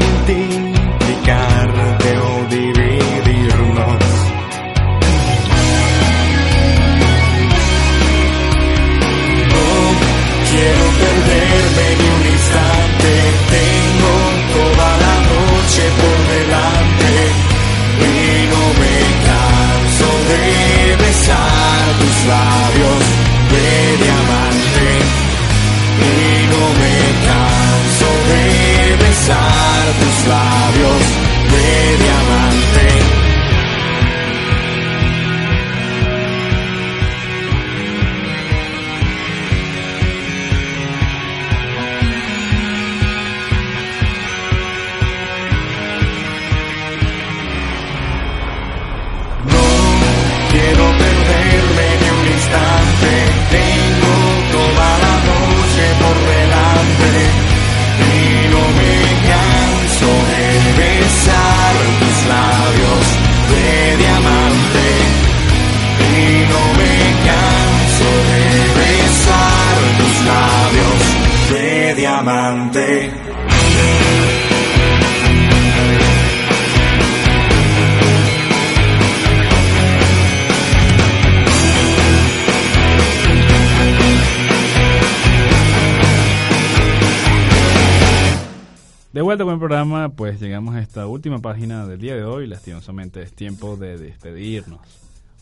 vuelta 89.28 89.44
con 89.44 89.52
el 89.52 89.58
programa, 89.58 90.08
pues 90.08 90.40
llegamos 90.40 90.74
a 90.74 90.80
esta 90.80 91.06
última 91.06 91.38
página 91.38 91.86
del 91.86 91.98
día 92.00 92.14
de 92.16 92.24
hoy. 92.24 92.46
Lastimosamente 92.46 93.20
es 93.20 93.34
tiempo 93.34 93.76
de 93.76 93.98
despedirnos. 93.98 94.80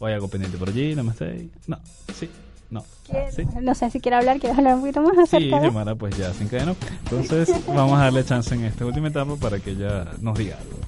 ¿O 0.01 0.07
hay 0.07 0.15
algo 0.15 0.27
pendiente 0.27 0.59
por 0.59 0.71
allí? 0.71 0.97
¿Namaste? 0.97 1.51
No, 1.69 1.79
sí, 2.13 2.29
no. 2.69 2.83
Sí, 3.31 3.47
No 3.61 3.77
sé 3.77 3.89
si 3.93 4.01
quiere 4.01 4.17
hablar, 4.17 4.41
quiere 4.41 4.57
hablar 4.57 4.75
un 4.75 4.81
poquito 4.81 5.03
más 5.03 5.15
sí 5.15 5.37
acerca 5.37 5.61
de... 5.61 5.63
Xiomara 5.63 5.95
pues 5.95 6.19
ya 6.19 6.35
se 6.35 6.43
encadenó. 6.43 6.75
Entonces 7.05 7.49
vamos 7.69 7.93
a 8.01 8.05
darle 8.07 8.25
chance 8.25 8.53
en 8.57 8.65
esta 8.65 8.85
última 8.85 9.07
etapa 9.07 9.37
para 9.37 9.61
que 9.61 9.71
ella 9.71 10.07
nos 10.21 10.37
diga 10.37 10.57
algo. 10.59 10.79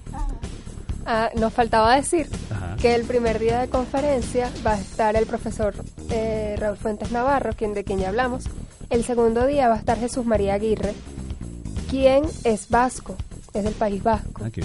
Ah, 1.07 1.31
nos 1.39 1.53
faltaba 1.53 1.95
decir 1.95 2.29
Ajá. 2.51 2.75
que 2.81 2.97
el 2.97 3.05
primer 3.05 3.39
día 3.39 3.61
de 3.61 3.69
conferencia 3.69 4.51
va 4.67 4.73
a 4.73 4.81
estar 4.81 5.15
el 5.15 5.27
profesor 5.27 5.73
eh, 6.11 6.57
Raúl 6.59 6.77
Fuentes 6.77 7.13
Navarro, 7.13 7.53
quien, 7.57 7.75
de 7.75 7.85
quien 7.85 8.01
ya 8.01 8.09
hablamos. 8.09 8.47
El 8.91 9.05
segundo 9.05 9.47
día 9.47 9.69
va 9.69 9.77
a 9.77 9.79
estar 9.79 10.01
Jesús 10.01 10.27
María 10.27 10.55
Aguirre, 10.55 10.95
quien 11.89 12.25
es 12.45 12.69
vasco, 12.69 13.17
es 13.55 13.65
del 13.65 13.75
País 13.75 14.03
Vasco. 14.03 14.45
Aquí. 14.45 14.61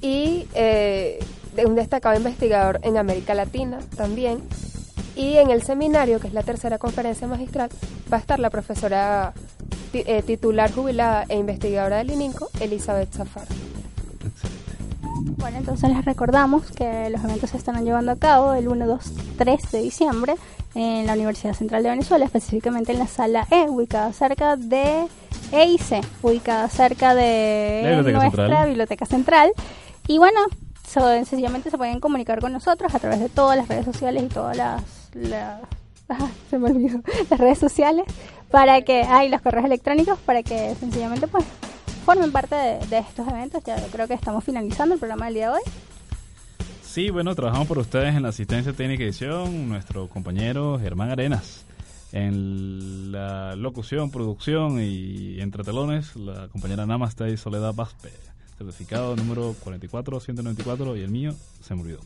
y 0.00 0.46
eh, 0.54 1.18
de 1.56 1.66
un 1.66 1.74
destacado 1.74 2.16
investigador 2.16 2.78
en 2.82 2.96
América 2.96 3.34
Latina 3.34 3.78
también. 3.96 4.38
Y 5.16 5.36
en 5.38 5.50
el 5.50 5.62
seminario, 5.62 6.20
que 6.20 6.28
es 6.28 6.32
la 6.32 6.44
tercera 6.44 6.78
conferencia 6.78 7.26
magistral, 7.26 7.70
va 8.12 8.18
a 8.18 8.20
estar 8.20 8.38
la 8.38 8.50
profesora 8.50 9.32
eh, 9.92 10.22
titular 10.22 10.72
jubilada 10.72 11.24
e 11.28 11.36
investigadora 11.36 11.96
del 11.98 12.12
ININCO, 12.12 12.48
Elizabeth 12.60 13.12
Zafar. 13.12 13.46
Bueno, 15.38 15.58
entonces 15.58 15.90
les 15.90 16.04
recordamos 16.04 16.70
que 16.70 17.10
los 17.10 17.22
eventos 17.24 17.50
se 17.50 17.56
estarán 17.56 17.84
llevando 17.84 18.12
a 18.12 18.16
cabo 18.16 18.54
el 18.54 18.68
1, 18.68 18.86
2, 18.86 19.12
3 19.38 19.70
de 19.72 19.82
diciembre 19.82 20.34
en 20.74 21.06
la 21.06 21.14
Universidad 21.14 21.54
Central 21.54 21.82
de 21.82 21.90
Venezuela, 21.90 22.24
específicamente 22.24 22.92
en 22.92 23.00
la 23.00 23.06
sala 23.08 23.46
E, 23.50 23.68
ubicada 23.68 24.12
cerca 24.12 24.56
de 24.56 25.06
EIC, 25.52 26.04
ubicada 26.22 26.68
cerca 26.68 27.14
de 27.14 27.80
La 27.82 27.88
Biblioteca 27.90 28.18
nuestra 28.18 28.44
Central. 28.44 28.68
Biblioteca 28.68 29.06
Central. 29.06 29.52
Y 30.06 30.18
bueno, 30.18 30.40
so- 30.86 31.24
sencillamente 31.24 31.70
se 31.70 31.78
pueden 31.78 32.00
comunicar 32.00 32.40
con 32.40 32.52
nosotros 32.52 32.94
a 32.94 32.98
través 32.98 33.20
de 33.20 33.28
todas 33.28 33.56
las 33.56 33.68
redes 33.68 33.84
sociales 33.84 34.22
y 34.22 34.26
todas 34.26 34.56
las... 34.56 34.82
las 35.14 35.60
ah, 36.08 36.28
se 36.50 36.58
me 36.58 36.70
olvidó, 36.70 37.00
las 37.30 37.38
redes 37.40 37.58
sociales 37.58 38.04
para 38.50 38.80
que 38.82 39.02
hay 39.02 39.28
los 39.28 39.42
correos 39.42 39.66
electrónicos 39.66 40.18
para 40.20 40.42
que 40.42 40.74
sencillamente 40.76 41.28
pues 41.28 41.44
formen 42.06 42.32
parte 42.32 42.54
de, 42.54 42.86
de 42.86 42.98
estos 42.98 43.28
eventos. 43.28 43.62
Ya 43.64 43.76
creo 43.92 44.08
que 44.08 44.14
estamos 44.14 44.42
finalizando 44.44 44.94
el 44.94 44.98
programa 45.00 45.26
del 45.26 45.34
día 45.34 45.50
de 45.50 45.56
hoy. 45.56 45.62
Sí, 46.82 47.10
bueno, 47.10 47.34
trabajamos 47.34 47.68
por 47.68 47.78
ustedes 47.78 48.14
en 48.14 48.22
la 48.22 48.30
asistencia 48.30 48.72
técnica 48.72 49.04
edición, 49.04 49.68
nuestro 49.68 50.08
compañero 50.08 50.78
Germán 50.80 51.10
Arenas. 51.10 51.64
En 52.12 53.12
la 53.12 53.54
locución, 53.56 54.10
producción 54.10 54.80
y 54.82 55.40
entre 55.40 55.64
telones, 55.64 56.16
la 56.16 56.48
compañera 56.48 56.86
Namaste 56.86 57.30
y 57.30 57.36
Soledad 57.36 57.74
Baspe. 57.74 58.10
Certificado 58.56 59.14
número 59.14 59.54
44194 59.62 60.96
y 60.96 61.00
el 61.02 61.10
mío 61.10 61.34
se 61.62 61.74
me 61.74 61.82
olvidó. 61.82 62.00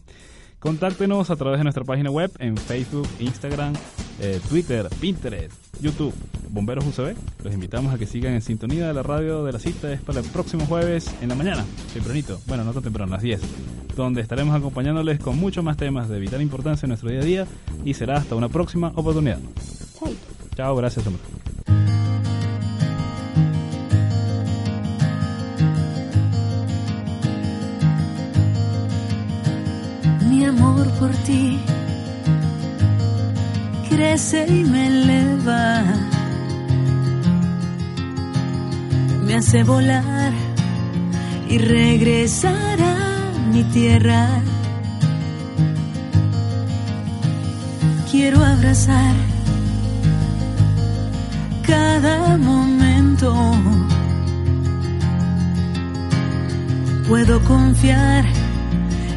Contáctenos 0.62 1.28
a 1.30 1.36
través 1.36 1.58
de 1.58 1.64
nuestra 1.64 1.82
página 1.82 2.10
web 2.10 2.30
en 2.38 2.56
Facebook, 2.56 3.08
Instagram, 3.18 3.72
eh, 4.20 4.38
Twitter, 4.48 4.88
Pinterest, 5.00 5.52
YouTube, 5.80 6.14
Bomberos 6.50 6.86
UCB. 6.86 7.16
Los 7.42 7.52
invitamos 7.52 7.92
a 7.92 7.98
que 7.98 8.06
sigan 8.06 8.34
en 8.34 8.42
sintonía 8.42 8.86
de 8.86 8.94
la 8.94 9.02
radio 9.02 9.42
de 9.42 9.52
la 9.52 9.58
cita. 9.58 9.92
Es 9.92 10.00
para 10.00 10.20
el 10.20 10.26
próximo 10.26 10.64
jueves 10.66 11.12
en 11.20 11.30
la 11.30 11.34
mañana, 11.34 11.64
tempranito. 11.92 12.40
Bueno, 12.46 12.62
no 12.62 12.72
tan 12.72 12.84
temprano, 12.84 13.12
a 13.12 13.16
las 13.16 13.22
10. 13.22 13.40
Donde 13.96 14.20
estaremos 14.20 14.54
acompañándoles 14.54 15.18
con 15.18 15.36
muchos 15.36 15.64
más 15.64 15.76
temas 15.76 16.08
de 16.08 16.20
vital 16.20 16.40
importancia 16.40 16.86
en 16.86 16.90
nuestro 16.90 17.10
día 17.10 17.20
a 17.20 17.24
día. 17.24 17.46
Y 17.84 17.94
será 17.94 18.18
hasta 18.18 18.36
una 18.36 18.48
próxima 18.48 18.92
oportunidad. 18.94 19.40
Chao, 20.54 20.76
gracias, 20.76 21.06
hombre. 21.06 21.22
Mi 30.28 30.44
amor 30.44 30.86
por 30.98 31.10
ti 31.24 31.58
crece 33.88 34.46
y 34.46 34.64
me 34.64 34.88
eleva. 34.88 35.84
Me 39.24 39.36
hace 39.36 39.64
volar 39.64 40.32
y 41.48 41.56
regresar 41.56 42.78
a 42.80 43.32
mi 43.50 43.64
tierra. 43.64 44.28
Quiero 48.10 48.44
abrazar 48.44 49.31
cada 51.62 52.36
momento. 52.36 53.34
Puedo 57.08 57.40
confiar 57.44 58.24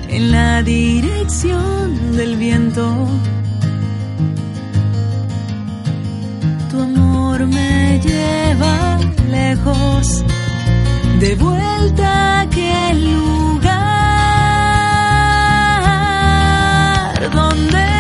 en 0.10 0.32
la 0.32 0.62
dirección 0.64 2.16
del 2.18 2.36
viento. 2.36 3.08
Tu 6.70 6.82
amor 6.82 7.48
me 7.48 8.00
lleva 8.00 9.00
lejos, 9.30 10.24
de 11.20 11.36
vuelta 11.36 12.08
a 12.08 12.42
aquel 12.42 13.14
lugar 13.14 13.46
donde 17.34 17.95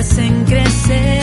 merecen 0.00 0.44
crecer. 0.46 1.19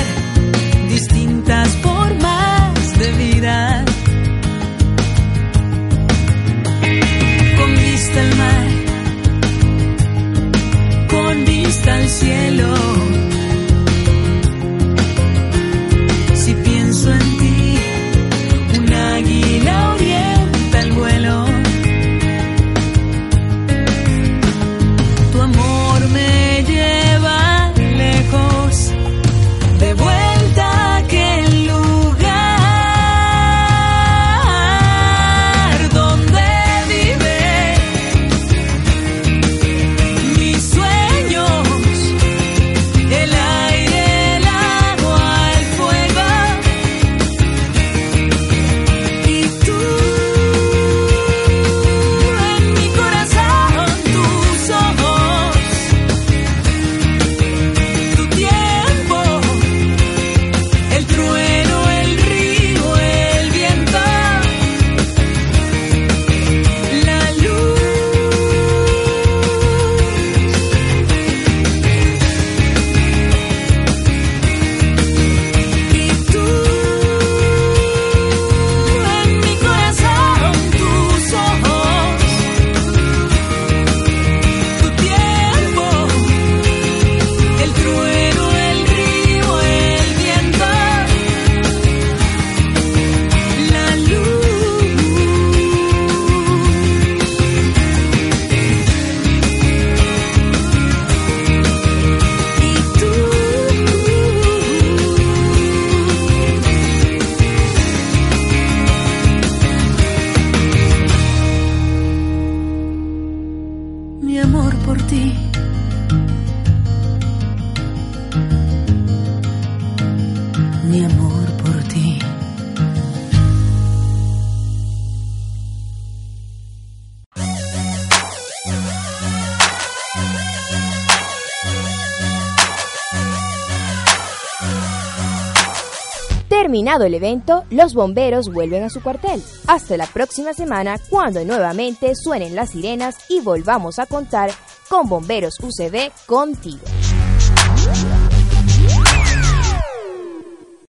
El 137.06 137.14
evento, 137.14 137.64
los 137.70 137.94
bomberos 137.94 138.52
vuelven 138.52 138.84
a 138.84 138.90
su 138.90 139.02
cuartel. 139.02 139.44
Hasta 139.68 139.98
la 139.98 140.08
próxima 140.08 140.54
semana, 140.54 140.98
cuando 141.10 141.44
nuevamente 141.46 142.14
suenen 142.16 142.56
las 142.56 142.72
sirenas 142.72 143.16
y 143.30 143.40
volvamos 143.42 144.00
a 144.00 144.06
contar 144.06 144.52
con 144.90 145.08
Bomberos 145.08 145.56
UCB 145.60 146.12
contigo. 146.26 146.84